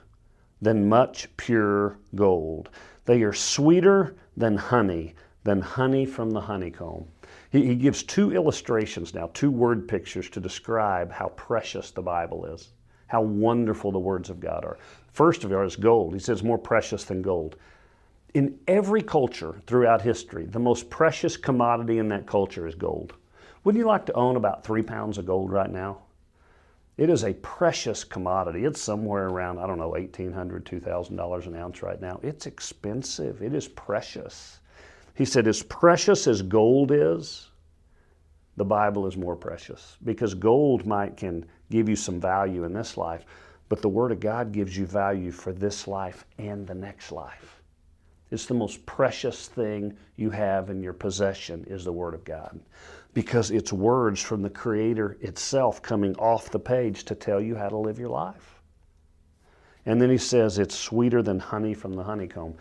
than 0.61 0.87
much 0.87 1.27
pure 1.35 1.97
gold. 2.15 2.69
They 3.03 3.23
are 3.23 3.33
sweeter 3.33 4.15
than 4.37 4.55
honey, 4.55 5.13
than 5.43 5.59
honey 5.59 6.05
from 6.05 6.31
the 6.31 6.39
honeycomb. 6.39 7.05
He, 7.49 7.65
he 7.65 7.75
gives 7.75 8.01
two 8.01 8.31
illustrations 8.31 9.13
now, 9.13 9.29
two 9.33 9.51
word 9.51 9.89
pictures 9.89 10.29
to 10.29 10.39
describe 10.39 11.11
how 11.11 11.27
precious 11.35 11.91
the 11.91 12.01
Bible 12.01 12.45
is, 12.45 12.69
how 13.07 13.23
wonderful 13.23 13.91
the 13.91 13.99
words 13.99 14.29
of 14.29 14.39
God 14.39 14.63
are. 14.63 14.77
First 15.11 15.43
of 15.43 15.51
all 15.51 15.65
is 15.65 15.75
gold. 15.75 16.13
He 16.13 16.19
says 16.19 16.43
more 16.43 16.57
precious 16.57 17.03
than 17.03 17.21
gold 17.21 17.57
in 18.37 18.59
every 18.67 19.01
culture 19.01 19.59
throughout 19.65 19.99
history, 19.99 20.45
the 20.45 20.59
most 20.59 20.91
precious 20.91 21.35
commodity 21.35 21.97
in 21.97 22.07
that 22.09 22.27
culture 22.27 22.67
is 22.67 22.75
gold. 22.75 23.13
Wouldn't 23.63 23.79
you 23.79 23.87
like 23.87 24.05
to 24.05 24.13
own 24.13 24.35
about 24.35 24.63
three 24.63 24.83
pounds 24.83 25.17
of 25.17 25.25
gold 25.25 25.51
right 25.51 25.71
now? 25.71 26.03
It 26.97 27.09
is 27.09 27.23
a 27.23 27.33
precious 27.33 28.03
commodity. 28.03 28.63
It's 28.65 28.79
somewhere 28.79 29.25
around, 29.27 29.57
I 29.57 29.65
don't 29.65 29.79
know, 29.79 29.93
$1,800, 29.93 30.61
$2,000 30.61 31.47
an 31.47 31.55
ounce 31.55 31.81
right 31.81 31.99
now. 31.99 32.19
It's 32.21 32.45
expensive. 32.45 33.41
It 33.41 33.55
is 33.55 33.67
precious. 33.69 34.59
He 35.15 35.25
said, 35.25 35.47
as 35.47 35.63
precious 35.63 36.27
as 36.27 36.43
gold 36.43 36.91
is, 36.91 37.49
the 38.55 38.65
Bible 38.65 39.07
is 39.07 39.17
more 39.17 39.35
precious 39.35 39.97
because 40.03 40.35
gold 40.35 40.85
might 40.85 41.17
can 41.17 41.43
give 41.71 41.89
you 41.89 41.95
some 41.95 42.21
value 42.21 42.65
in 42.65 42.73
this 42.73 42.97
life, 42.97 43.25
but 43.67 43.81
the 43.81 43.89
Word 43.89 44.11
of 44.11 44.19
God 44.19 44.51
gives 44.51 44.77
you 44.77 44.85
value 44.85 45.31
for 45.31 45.53
this 45.53 45.87
life 45.87 46.23
and 46.37 46.67
the 46.67 46.75
next 46.75 47.11
life. 47.11 47.56
It's 48.29 48.45
the 48.45 48.53
most 48.53 48.85
precious 48.85 49.47
thing 49.47 49.95
you 50.15 50.29
have 50.29 50.69
in 50.69 50.83
your 50.83 50.93
possession 50.93 51.65
is 51.67 51.85
the 51.85 51.93
Word 51.93 52.13
of 52.13 52.25
God 52.25 52.59
because 53.13 53.51
it's 53.51 53.73
words 53.73 54.21
from 54.21 54.41
the 54.41 54.49
Creator 54.49 55.17
itself 55.21 55.81
coming 55.81 56.15
off 56.17 56.51
the 56.51 56.59
page 56.59 57.03
to 57.05 57.15
tell 57.15 57.41
you 57.41 57.55
how 57.55 57.69
to 57.69 57.77
live 57.77 57.97
your 57.97 58.09
life. 58.09 58.61
And 59.85 60.01
then 60.01 60.09
he 60.09 60.17
says 60.17 60.59
it's 60.59 60.75
sweeter 60.75 61.23
than 61.23 61.39
honey 61.39 61.73
from 61.73 61.93
the 61.93 62.03
honeycomb. 62.03 62.55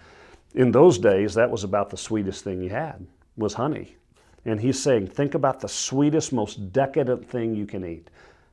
In 0.54 0.70
those 0.70 0.98
days, 0.98 1.34
that 1.34 1.50
was 1.50 1.64
about 1.64 1.90
the 1.90 1.96
sweetest 1.96 2.44
thing 2.44 2.62
you 2.62 2.70
had 2.70 3.04
was 3.36 3.52
honey. 3.52 3.96
And 4.44 4.60
he's 4.60 4.80
saying, 4.80 5.08
think 5.08 5.34
about 5.34 5.60
the 5.60 5.68
sweetest, 5.68 6.32
most 6.32 6.72
decadent 6.72 7.28
thing 7.28 7.54
you 7.54 7.66
can 7.66 7.84
eat. 7.84 8.08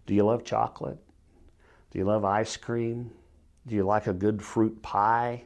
Do 0.07 0.15
you 0.15 0.23
love 0.23 0.43
chocolate? 0.43 0.97
Do 1.91 1.99
you 1.99 2.05
love 2.05 2.25
ice 2.25 2.57
cream? 2.57 3.11
Do 3.67 3.75
you 3.75 3.83
like 3.83 4.07
a 4.07 4.13
good 4.13 4.41
fruit 4.41 4.81
pie? 4.81 5.43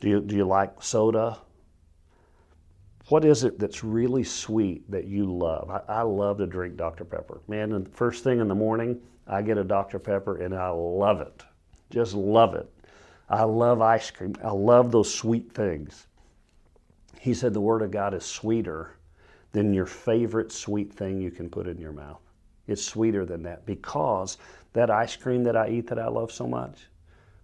Do 0.00 0.08
you, 0.08 0.20
do 0.20 0.36
you 0.36 0.44
like 0.44 0.82
soda? 0.82 1.38
What 3.08 3.24
is 3.24 3.44
it 3.44 3.58
that's 3.58 3.82
really 3.82 4.22
sweet 4.22 4.88
that 4.90 5.06
you 5.06 5.32
love? 5.32 5.70
I, 5.70 5.80
I 5.88 6.02
love 6.02 6.38
to 6.38 6.46
drink 6.46 6.76
Dr. 6.76 7.04
Pepper. 7.04 7.40
Man, 7.48 7.70
the 7.70 7.88
first 7.90 8.22
thing 8.22 8.38
in 8.40 8.48
the 8.48 8.54
morning, 8.54 9.00
I 9.26 9.42
get 9.42 9.58
a 9.58 9.64
Dr. 9.64 9.98
Pepper 9.98 10.38
and 10.38 10.54
I 10.54 10.68
love 10.68 11.20
it. 11.20 11.42
Just 11.90 12.14
love 12.14 12.54
it. 12.54 12.68
I 13.30 13.42
love 13.44 13.80
ice 13.80 14.10
cream. 14.10 14.34
I 14.42 14.50
love 14.50 14.92
those 14.92 15.12
sweet 15.12 15.52
things. 15.52 16.06
He 17.18 17.34
said 17.34 17.52
the 17.52 17.60
Word 17.60 17.82
of 17.82 17.90
God 17.90 18.14
is 18.14 18.24
sweeter 18.24 18.96
than 19.52 19.72
your 19.72 19.86
favorite 19.86 20.52
sweet 20.52 20.92
thing 20.92 21.20
you 21.20 21.30
can 21.30 21.48
put 21.48 21.66
in 21.66 21.78
your 21.78 21.92
mouth. 21.92 22.20
It's 22.66 22.84
sweeter 22.84 23.24
than 23.24 23.42
that 23.44 23.66
because 23.66 24.38
that 24.74 24.90
ice 24.90 25.16
cream 25.16 25.42
that 25.44 25.56
I 25.56 25.70
eat 25.70 25.86
that 25.88 25.98
I 25.98 26.08
love 26.08 26.30
so 26.30 26.46
much, 26.46 26.86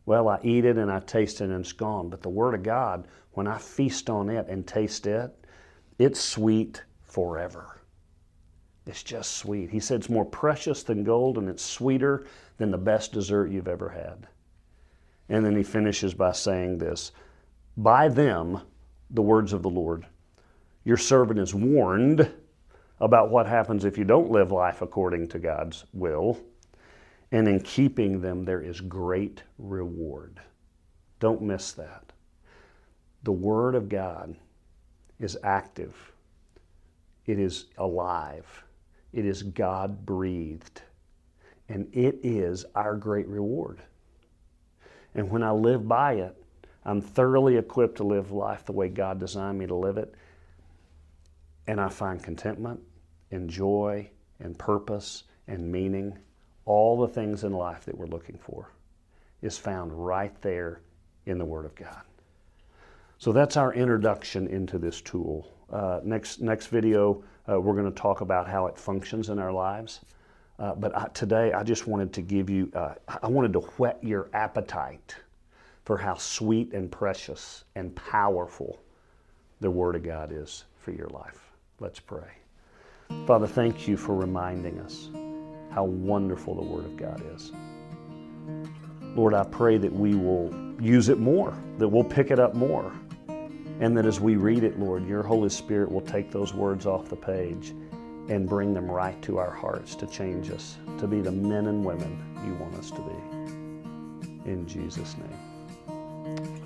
well, 0.06 0.28
I 0.28 0.38
eat 0.42 0.64
it 0.64 0.76
and 0.76 0.90
I 0.90 1.00
taste 1.00 1.40
it 1.40 1.44
and 1.44 1.60
it's 1.60 1.72
gone. 1.72 2.08
But 2.10 2.22
the 2.22 2.28
Word 2.28 2.54
of 2.54 2.62
God, 2.62 3.08
when 3.32 3.46
I 3.46 3.58
feast 3.58 4.10
on 4.10 4.28
it 4.28 4.46
and 4.48 4.66
taste 4.66 5.06
it, 5.06 5.34
it's 5.98 6.20
sweet 6.20 6.82
forever. 7.02 7.80
It's 8.86 9.02
just 9.02 9.38
sweet. 9.38 9.70
He 9.70 9.80
said 9.80 10.00
it's 10.00 10.10
more 10.10 10.26
precious 10.26 10.82
than 10.82 11.04
gold 11.04 11.38
and 11.38 11.48
it's 11.48 11.64
sweeter 11.64 12.26
than 12.58 12.70
the 12.70 12.78
best 12.78 13.12
dessert 13.12 13.50
you've 13.50 13.68
ever 13.68 13.88
had. 13.88 14.26
And 15.30 15.44
then 15.44 15.56
he 15.56 15.62
finishes 15.62 16.12
by 16.12 16.32
saying 16.32 16.78
this 16.78 17.12
By 17.76 18.08
them, 18.08 18.60
the 19.10 19.22
words 19.22 19.54
of 19.54 19.62
the 19.62 19.70
Lord, 19.70 20.04
your 20.84 20.98
servant 20.98 21.40
is 21.40 21.54
warned 21.54 22.30
about 23.00 23.30
what 23.30 23.46
happens 23.46 23.86
if 23.86 23.96
you 23.96 24.04
don't 24.04 24.30
live 24.30 24.52
life 24.52 24.82
according 24.82 25.28
to 25.28 25.38
God's 25.38 25.86
will 25.94 26.38
and 27.34 27.48
in 27.48 27.58
keeping 27.58 28.20
them 28.20 28.44
there 28.44 28.60
is 28.60 28.80
great 28.80 29.42
reward. 29.58 30.38
Don't 31.18 31.42
miss 31.42 31.72
that. 31.72 32.12
The 33.24 33.32
Word 33.32 33.74
of 33.74 33.88
God 33.88 34.36
is 35.18 35.36
active, 35.42 35.96
it 37.26 37.40
is 37.40 37.64
alive, 37.76 38.62
it 39.12 39.26
is 39.26 39.42
God 39.42 40.06
breathed, 40.06 40.82
and 41.68 41.88
it 41.92 42.20
is 42.22 42.66
our 42.76 42.94
great 42.94 43.26
reward. 43.26 43.82
And 45.16 45.28
when 45.28 45.42
I 45.42 45.50
live 45.50 45.88
by 45.88 46.12
it, 46.12 46.40
I'm 46.84 47.00
thoroughly 47.00 47.56
equipped 47.56 47.96
to 47.96 48.04
live 48.04 48.30
life 48.30 48.64
the 48.64 48.70
way 48.70 48.88
God 48.88 49.18
designed 49.18 49.58
me 49.58 49.66
to 49.66 49.74
live 49.74 49.98
it. 49.98 50.14
And 51.66 51.80
I 51.80 51.88
find 51.88 52.22
contentment 52.22 52.78
and 53.32 53.50
joy 53.50 54.08
and 54.38 54.56
purpose 54.56 55.24
and 55.48 55.72
meaning 55.72 56.16
all 56.66 56.98
the 56.98 57.08
things 57.08 57.44
in 57.44 57.52
life 57.52 57.84
that 57.84 57.96
we're 57.96 58.06
looking 58.06 58.38
for 58.38 58.70
is 59.42 59.58
found 59.58 59.92
right 59.92 60.34
there 60.40 60.80
in 61.26 61.38
the 61.38 61.44
Word 61.44 61.64
of 61.64 61.74
God. 61.74 62.02
So 63.18 63.32
that's 63.32 63.56
our 63.56 63.72
introduction 63.72 64.46
into 64.48 64.78
this 64.78 65.00
tool. 65.00 65.48
Uh, 65.70 66.00
next, 66.04 66.40
next 66.40 66.66
video, 66.66 67.22
uh, 67.50 67.60
we're 67.60 67.74
going 67.74 67.90
to 67.90 68.00
talk 68.00 68.20
about 68.20 68.48
how 68.48 68.66
it 68.66 68.78
functions 68.78 69.28
in 69.28 69.38
our 69.38 69.52
lives. 69.52 70.00
Uh, 70.58 70.74
but 70.74 70.96
I, 70.96 71.08
today, 71.08 71.52
I 71.52 71.62
just 71.62 71.86
wanted 71.86 72.12
to 72.14 72.22
give 72.22 72.48
you, 72.48 72.70
uh, 72.74 72.94
I 73.22 73.28
wanted 73.28 73.52
to 73.54 73.60
whet 73.60 74.02
your 74.02 74.28
appetite 74.32 75.16
for 75.84 75.98
how 75.98 76.14
sweet 76.14 76.72
and 76.72 76.90
precious 76.90 77.64
and 77.74 77.94
powerful 77.96 78.80
the 79.60 79.70
Word 79.70 79.96
of 79.96 80.02
God 80.02 80.32
is 80.32 80.64
for 80.78 80.92
your 80.92 81.08
life. 81.08 81.52
Let's 81.80 82.00
pray. 82.00 82.30
Father, 83.26 83.46
thank 83.46 83.86
you 83.88 83.96
for 83.96 84.14
reminding 84.14 84.78
us 84.80 85.08
how 85.74 85.84
wonderful 85.84 86.54
the 86.54 86.62
Word 86.62 86.84
of 86.84 86.96
God 86.96 87.20
is. 87.34 87.52
Lord, 89.16 89.34
I 89.34 89.42
pray 89.44 89.76
that 89.78 89.92
we 89.92 90.14
will 90.14 90.54
use 90.80 91.08
it 91.08 91.18
more, 91.18 91.56
that 91.78 91.88
we'll 91.88 92.04
pick 92.04 92.30
it 92.30 92.38
up 92.38 92.54
more, 92.54 92.92
and 93.80 93.96
that 93.96 94.06
as 94.06 94.20
we 94.20 94.36
read 94.36 94.62
it, 94.62 94.78
Lord, 94.78 95.06
your 95.06 95.22
Holy 95.22 95.48
Spirit 95.48 95.90
will 95.90 96.00
take 96.00 96.30
those 96.30 96.54
words 96.54 96.86
off 96.86 97.08
the 97.08 97.16
page 97.16 97.74
and 98.28 98.48
bring 98.48 98.72
them 98.72 98.90
right 98.90 99.20
to 99.22 99.38
our 99.38 99.50
hearts 99.50 99.96
to 99.96 100.06
change 100.06 100.50
us, 100.50 100.76
to 100.98 101.06
be 101.06 101.20
the 101.20 101.32
men 101.32 101.66
and 101.66 101.84
women 101.84 102.18
you 102.46 102.54
want 102.54 102.74
us 102.76 102.90
to 102.90 103.00
be. 103.00 104.50
In 104.50 104.66
Jesus' 104.66 105.16
name, 105.18 105.38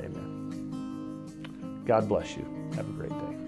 amen. 0.00 1.82
God 1.86 2.08
bless 2.08 2.36
you. 2.36 2.44
Have 2.76 2.88
a 2.88 2.92
great 2.92 3.10
day. 3.10 3.47